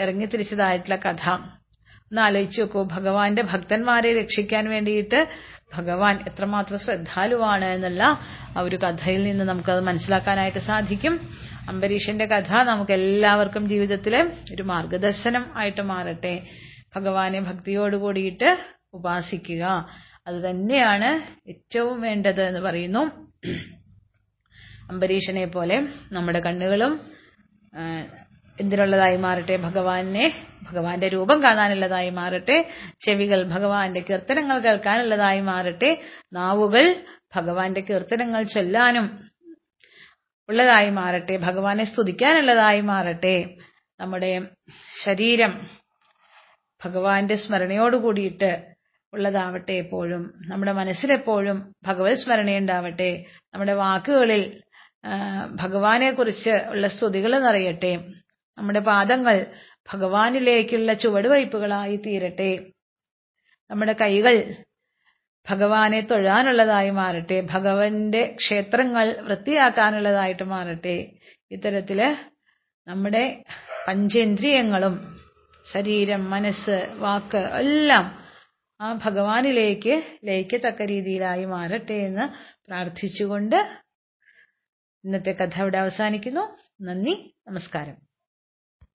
ഇറങ്ങിത്തിരിച്ചതായിട്ടുള്ള 0.01 0.97
കഥ. 1.05 1.23
ഒന്ന് 2.09 2.21
ആലോചിച്ച് 2.27 2.61
നോക്കൂ 2.61 2.79
ഭഗവാന്റെ 2.95 3.43
ഭക്തന്മാരെ 3.51 4.09
രക്ഷിക്കാൻ 4.19 4.63
വേണ്ടിയിട്ട് 4.73 5.19
ഭഗവാൻ 5.75 6.15
എത്രമാത്രം 6.29 6.79
ശ്രദ്ധാലുവാണ് 6.85 7.67
എന്നുള്ള 7.75 8.03
ആ 8.57 8.61
ഒരു 8.67 8.77
കഥയിൽ 8.83 9.21
നിന്ന് 9.29 9.45
നമുക്കത് 9.51 9.81
മനസ്സിലാക്കാനായിട്ട് 9.89 10.61
സാധിക്കും. 10.69 11.13
അംബരീഷന്റെ 11.71 12.25
കഥ 12.33 12.51
നമുക്ക് 12.71 12.93
എല്ലാവർക്കും 12.99 13.63
ജീവിതത്തിലെ 13.73 14.21
ഒരു 14.55 14.63
മാർഗദർശനം 14.71 15.45
ആയിട്ട് 15.61 15.83
മാറട്ടെ. 15.91 16.35
ഭഗവാനെ 16.95 17.39
ഭക്തിയോട് 17.49 17.95
കൂടിയിട്ട് 18.03 18.49
ഉപാസിക്കുക. 18.93 19.89
അത് 20.27 20.35
തന്നെയാണ് 20.35 21.21
ഏറ്റവും 21.49 22.01
വേണ്ടത് 22.01 22.41
എന്ന് 22.41 22.59
പറയുന്നു. 22.59 23.29
അംബരീഷനെ 24.91 25.45
പോലെ 25.45 25.87
നമ്മുടെ 26.11 26.39
കണ്ണുകളും 26.39 26.99
എന്തിനുള്ളതായി 28.59 29.17
മാറട്ടെ? 29.17 29.57
ഭഗവാനെ 29.57 30.45
ഭഗവാന്റെ 30.63 31.07
രൂപം 31.07 31.43
കാണാനുള്ളതായി 31.43 32.09
മാറട്ടെ. 32.09 32.69
ചെവികൾ 33.05 33.43
ഭഗവാന്റെ 33.43 33.99
കീർത്തനങ്ങൾ 33.99 34.59
കേൾക്കാനുള്ളതായി 34.59 35.41
മാറട്ടെ. 35.41 36.01
നാവുകൾ 36.33 36.95
ഭഗവാന്റെ 37.35 37.81
കീർത്തനങ്ങൾ 37.81 38.43
ചൊല്ലാനും 38.43 39.29
ഉള്ളതായി 40.49 40.89
മാറട്ടെ. 40.89 41.37
ഭഗവാനെ 41.37 41.83
സ്തുതിക്കാനുള്ളതായി 41.83 42.81
മാറട്ടെ. 42.81 43.55
നമ്മുടെ 43.99 44.41
ശരീരം 45.03 45.67
ഭഗവാന്റെ 46.85 47.35
സ്മരണയോട് 47.35 47.95
കൂടിയിട്ട് 47.95 48.72
ഉള്ളതാവട്ടെ 49.13 49.71
എപ്പോഴും. 49.71 50.33
നമ്മുടെ 50.47 50.71
മനസ്സിലെപ്പോഴും 50.71 51.73
ഭഗവത് 51.85 52.13
സ്മരണയുണ്ടാവട്ടെ. 52.13 53.25
നമ്മുടെ 53.53 53.73
വാക്കുകളിൽ 53.73 54.61
ഭഗവാനെ 55.55 56.11
കുറിച്ച് 56.11 56.49
ഉള്ള 56.49 56.87
സ്തുതികൾ 56.87 57.39
നിറയട്ടെ. 57.39 57.93
നമ്മുടെ 58.57 58.79
പാദങ്ങൾ 58.79 59.45
ഭഗവാനിലേക്കുള്ള 59.93 60.93
ചുവടുവയ്പ്പുകളായി 60.93 61.95
തീരട്ടെ. 61.95 62.51
നമ്മുടെ 63.69 63.95
കൈകൾ 64.01 64.35
ഭഗവാനെ 65.49 65.99
തൊഴാനുള്ളതായി 66.01 66.89
മാറട്ടെ. 66.89 67.41
ഭഗവന്റെ 67.53 68.35
ക്ഷേത്രങ്ങൾ 68.39 69.21
വൃത്തിയാക്കാനുള്ളതായിട്ട് 69.21 70.43
മാറട്ടെ. 70.43 70.97
ഇത്തരത്തിൽ 71.51 72.17
നമ്മുടെ 72.87 73.43
പഞ്ചേന്ദ്രിയങ്ങളും 73.87 74.95
ശരീരം 75.73 76.29
മനസ്സ് 76.29 76.77
വാക്ക് 76.97 77.37
എല്ലാം 77.37 78.22
ആ 78.81 78.93
ഭഗവാനിലേക്ക് 78.93 80.03
ലയിക്കത്തക്ക 80.23 80.81
രീതിയിലായി 80.81 81.45
മാറട്ടെ 81.45 81.93
എന്ന് 81.93 82.25
പ്രാർത്ഥിച്ചുകൊണ്ട് 82.67 83.55
ഇന്നത്തെ 85.03 85.31
കഥ 85.31 85.61
ഇവിടെ 85.61 85.77
അവസാനിക്കുന്നു. 85.77 86.43
നന്ദി 86.81 87.35
നമസ്കാരം. 87.47 88.12